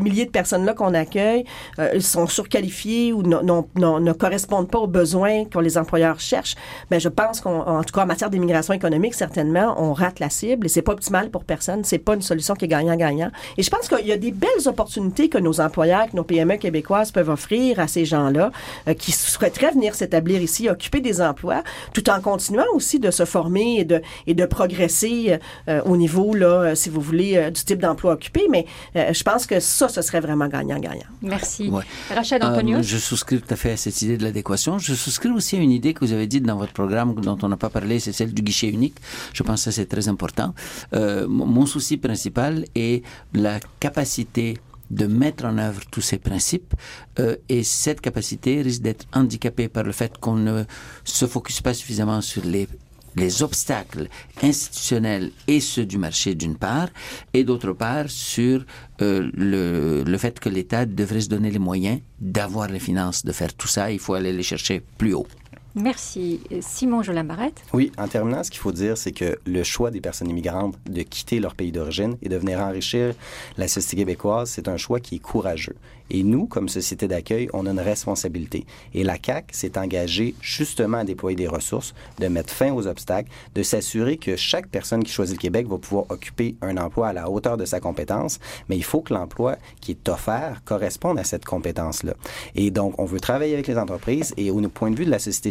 [0.00, 1.44] milliers de personnes-là qu'on accueille
[1.78, 6.56] euh, sont surqualifiées ou ne correspondent pas aux besoins que les employeurs cherchent,
[6.90, 10.30] ben je pense qu'en en tout cas en matière d'immigration économique, certainement, on rate la
[10.30, 11.84] cible et c'est pas optimal pour personne.
[11.84, 13.30] C'est pas une solution qui est gagnant-gagnant.
[13.58, 16.56] Et je pense qu'il y a des belles opportunités que nos employeurs, que nos PME
[16.56, 18.50] québécoises peuvent offrir à ces gens-là
[18.88, 21.51] euh, qui souhaiteraient venir s'établir ici, occuper des emplois,
[21.92, 25.38] tout en continuant aussi de se former et de, et de progresser
[25.68, 28.42] euh, au niveau, là, euh, si vous voulez, euh, du type d'emploi occupé.
[28.50, 31.10] Mais euh, je pense que ça, ce serait vraiment gagnant-gagnant.
[31.22, 31.68] Merci.
[31.68, 31.84] Ouais.
[32.14, 32.82] Rachel Euh, Antonios.
[32.82, 34.78] je souscris tout à fait à cette idée de l'adéquation.
[34.78, 37.48] Je souscris aussi à une idée que vous avez dite dans votre programme dont on
[37.48, 38.96] n'a pas parlé, c'est celle du guichet unique.
[39.32, 40.54] Je pense que ça, c'est très important.
[40.94, 43.02] Euh, mon souci principal est
[43.34, 44.58] la capacité
[44.92, 46.74] de mettre en œuvre tous ces principes
[47.18, 50.64] euh, et cette capacité risque d'être handicapée par le fait qu'on ne
[51.04, 52.68] se focus pas suffisamment sur les
[53.16, 54.08] les obstacles
[54.42, 56.88] institutionnels et ceux du marché d'une part,
[57.34, 58.64] et d'autre part sur
[59.02, 63.32] euh, le, le fait que l'État devrait se donner les moyens d'avoir les finances de
[63.32, 63.92] faire tout ça.
[63.92, 65.26] Il faut aller les chercher plus haut.
[65.74, 66.40] Merci.
[66.60, 67.62] Simon Jolambarette.
[67.72, 71.02] Oui, en terminant, ce qu'il faut dire, c'est que le choix des personnes immigrantes de
[71.02, 73.14] quitter leur pays d'origine et de venir enrichir
[73.56, 75.76] la société québécoise, c'est un choix qui est courageux.
[76.10, 78.66] Et nous, comme société d'accueil, on a une responsabilité.
[78.92, 83.30] Et la CAC s'est engagée justement à déployer des ressources, de mettre fin aux obstacles,
[83.54, 87.12] de s'assurer que chaque personne qui choisit le Québec va pouvoir occuper un emploi à
[87.14, 91.24] la hauteur de sa compétence, mais il faut que l'emploi qui est offert corresponde à
[91.24, 92.12] cette compétence-là.
[92.56, 95.18] Et donc, on veut travailler avec les entreprises et au point de vue de la
[95.18, 95.50] société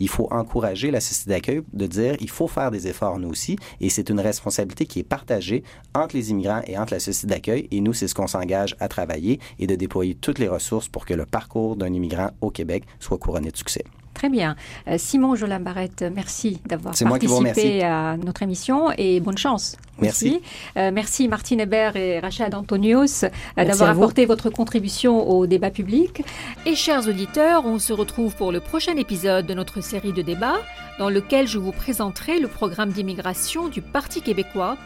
[0.00, 3.56] il faut encourager la société d'accueil de dire il faut faire des efforts nous aussi
[3.80, 5.62] et c'est une responsabilité qui est partagée
[5.94, 8.88] entre les immigrants et entre la société d'accueil et nous, c'est ce qu'on s'engage à
[8.88, 12.84] travailler et de déployer toutes les ressources pour que le parcours d'un immigrant au Québec
[13.00, 13.84] soit couronné de succès.
[14.14, 14.56] Très bien.
[14.88, 19.76] Euh, Simon Jolam Barrette, merci d'avoir participé à notre émission et bonne chance.
[20.00, 20.40] Merci.
[20.76, 26.22] Euh, merci Martine Hébert et Rachad Antonios euh, d'avoir apporté votre contribution au débat public.
[26.66, 30.60] Et chers auditeurs, on se retrouve pour le prochain épisode de notre série de débats
[30.98, 34.76] dans lequel je vous présenterai le programme d'immigration du Parti québécois.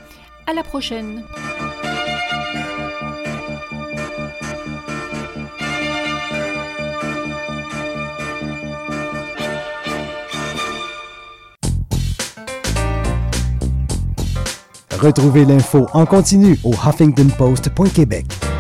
[0.47, 1.23] À la prochaine.
[15.03, 18.52] Retrouvez l'info en continu au huffingtonpost.québec.